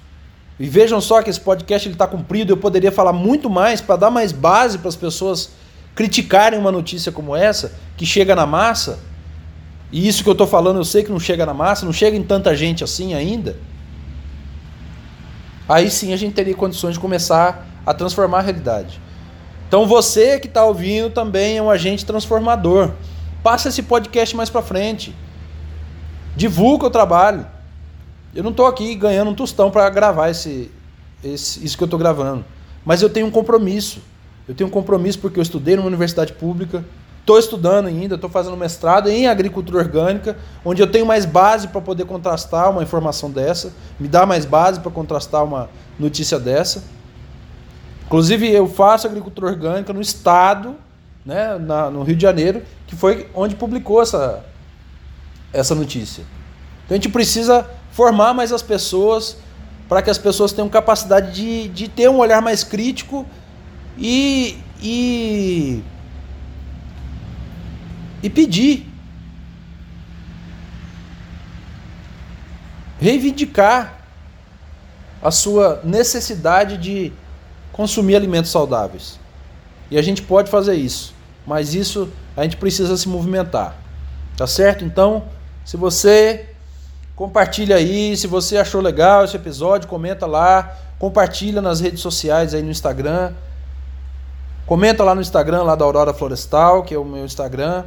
e 0.59 0.67
vejam 0.67 0.99
só 0.99 1.21
que 1.21 1.29
esse 1.29 1.39
podcast 1.39 1.87
está 1.89 2.07
cumprido, 2.07 2.51
eu 2.51 2.57
poderia 2.57 2.91
falar 2.91 3.13
muito 3.13 3.49
mais 3.49 3.81
para 3.81 3.95
dar 3.97 4.09
mais 4.09 4.31
base 4.31 4.77
para 4.77 4.89
as 4.89 4.95
pessoas 4.95 5.51
criticarem 5.93 6.59
uma 6.59 6.71
notícia 6.71 7.11
como 7.11 7.35
essa, 7.35 7.73
que 7.95 8.05
chega 8.05 8.35
na 8.35 8.45
massa, 8.45 8.99
e 9.91 10.07
isso 10.07 10.23
que 10.23 10.29
eu 10.29 10.33
estou 10.33 10.47
falando 10.47 10.77
eu 10.77 10.83
sei 10.83 11.03
que 11.03 11.11
não 11.11 11.19
chega 11.19 11.45
na 11.45 11.53
massa, 11.53 11.85
não 11.85 11.93
chega 11.93 12.17
em 12.17 12.23
tanta 12.23 12.55
gente 12.55 12.83
assim 12.83 13.13
ainda. 13.13 13.55
Aí 15.67 15.89
sim 15.89 16.13
a 16.13 16.17
gente 16.17 16.33
teria 16.33 16.53
condições 16.53 16.95
de 16.95 16.99
começar 16.99 17.65
a 17.85 17.93
transformar 17.93 18.39
a 18.39 18.41
realidade. 18.41 19.01
Então 19.67 19.85
você 19.87 20.39
que 20.39 20.47
está 20.47 20.63
ouvindo 20.63 21.09
também 21.09 21.57
é 21.57 21.61
um 21.61 21.69
agente 21.69 22.05
transformador. 22.05 22.91
Passa 23.43 23.69
esse 23.69 23.83
podcast 23.83 24.35
mais 24.35 24.49
para 24.49 24.61
frente. 24.61 25.15
Divulga 26.35 26.87
o 26.87 26.89
trabalho. 26.89 27.45
Eu 28.33 28.43
não 28.43 28.51
estou 28.51 28.65
aqui 28.65 28.95
ganhando 28.95 29.31
um 29.31 29.35
tostão 29.35 29.71
para 29.71 29.89
gravar 29.89 30.29
esse, 30.29 30.71
esse, 31.23 31.63
isso 31.63 31.77
que 31.77 31.83
eu 31.83 31.85
estou 31.85 31.99
gravando. 31.99 32.43
Mas 32.83 33.01
eu 33.01 33.09
tenho 33.09 33.25
um 33.27 33.31
compromisso. 33.31 34.01
Eu 34.47 34.53
tenho 34.53 34.67
um 34.67 34.71
compromisso 34.71 35.19
porque 35.19 35.39
eu 35.39 35.43
estudei 35.43 35.75
numa 35.75 35.87
universidade 35.87 36.33
pública, 36.33 36.85
estou 37.19 37.39
estudando 37.39 37.87
ainda, 37.87 38.13
estou 38.13 38.29
fazendo 38.29 38.55
mestrado 38.55 39.09
em 39.09 39.27
agricultura 39.27 39.79
orgânica, 39.79 40.37
onde 40.63 40.81
eu 40.81 40.87
tenho 40.87 41.05
mais 41.05 41.25
base 41.25 41.67
para 41.69 41.81
poder 41.81 42.05
contrastar 42.05 42.69
uma 42.69 42.83
informação 42.83 43.31
dessa, 43.31 43.73
me 43.99 44.07
dá 44.07 44.25
mais 44.25 44.45
base 44.45 44.79
para 44.79 44.91
contrastar 44.91 45.43
uma 45.43 45.67
notícia 45.97 46.39
dessa. 46.39 46.83
Inclusive, 48.05 48.49
eu 48.49 48.67
faço 48.67 49.07
agricultura 49.07 49.47
orgânica 49.47 49.91
no 49.91 50.01
estado, 50.01 50.75
né, 51.25 51.57
na, 51.57 51.89
no 51.89 52.03
Rio 52.03 52.15
de 52.15 52.21
Janeiro, 52.21 52.61
que 52.85 52.95
foi 52.95 53.29
onde 53.33 53.55
publicou 53.55 54.01
essa, 54.01 54.45
essa 55.51 55.73
notícia. 55.73 56.23
Então 56.85 56.95
a 56.95 56.97
gente 56.97 57.09
precisa 57.09 57.67
formar 57.91 58.33
mais 58.33 58.51
as 58.51 58.61
pessoas 58.61 59.37
para 59.89 60.01
que 60.01 60.09
as 60.09 60.17
pessoas 60.17 60.51
tenham 60.51 60.69
capacidade 60.69 61.33
de, 61.33 61.67
de 61.69 61.87
ter 61.87 62.09
um 62.09 62.17
olhar 62.17 62.41
mais 62.41 62.63
crítico 62.63 63.25
e, 63.97 64.57
e, 64.81 65.83
e 68.21 68.29
pedir. 68.29 68.95
reivindicar 72.99 73.99
a 75.21 75.31
sua 75.31 75.81
necessidade 75.83 76.77
de 76.77 77.11
consumir 77.75 78.15
alimentos 78.15 78.51
saudáveis. 78.51 79.19
E 79.91 79.97
a 79.97 80.01
gente 80.01 80.21
pode 80.21 80.49
fazer 80.49 80.75
isso, 80.75 81.13
mas 81.45 81.75
isso 81.75 82.09
a 82.35 82.43
gente 82.43 82.55
precisa 82.55 82.95
se 82.95 83.09
movimentar. 83.09 83.75
Tá 84.37 84.47
certo? 84.47 84.85
Então, 84.85 85.25
se 85.65 85.75
você 85.75 86.51
compartilha 87.17 87.75
aí, 87.75 88.15
se 88.15 88.27
você 88.27 88.57
achou 88.57 88.79
legal 88.79 89.25
esse 89.25 89.35
episódio, 89.35 89.89
comenta 89.89 90.25
lá, 90.25 90.73
compartilha 90.97 91.61
nas 91.61 91.81
redes 91.81 91.99
sociais 91.99 92.53
aí 92.53 92.63
no 92.63 92.71
Instagram. 92.71 93.33
Comenta 94.65 95.03
lá 95.03 95.13
no 95.13 95.19
Instagram 95.19 95.63
lá 95.63 95.75
da 95.75 95.83
Aurora 95.83 96.13
Florestal, 96.13 96.83
que 96.83 96.93
é 96.93 96.97
o 96.97 97.03
meu 97.03 97.25
Instagram. 97.25 97.83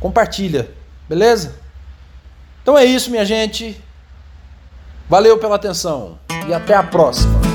Compartilha, 0.00 0.70
beleza? 1.06 1.54
Então 2.62 2.78
é 2.78 2.84
isso, 2.84 3.10
minha 3.10 3.26
gente. 3.26 3.78
Valeu 5.06 5.38
pela 5.38 5.56
atenção 5.56 6.18
e 6.48 6.54
até 6.54 6.74
a 6.74 6.82
próxima. 6.82 7.45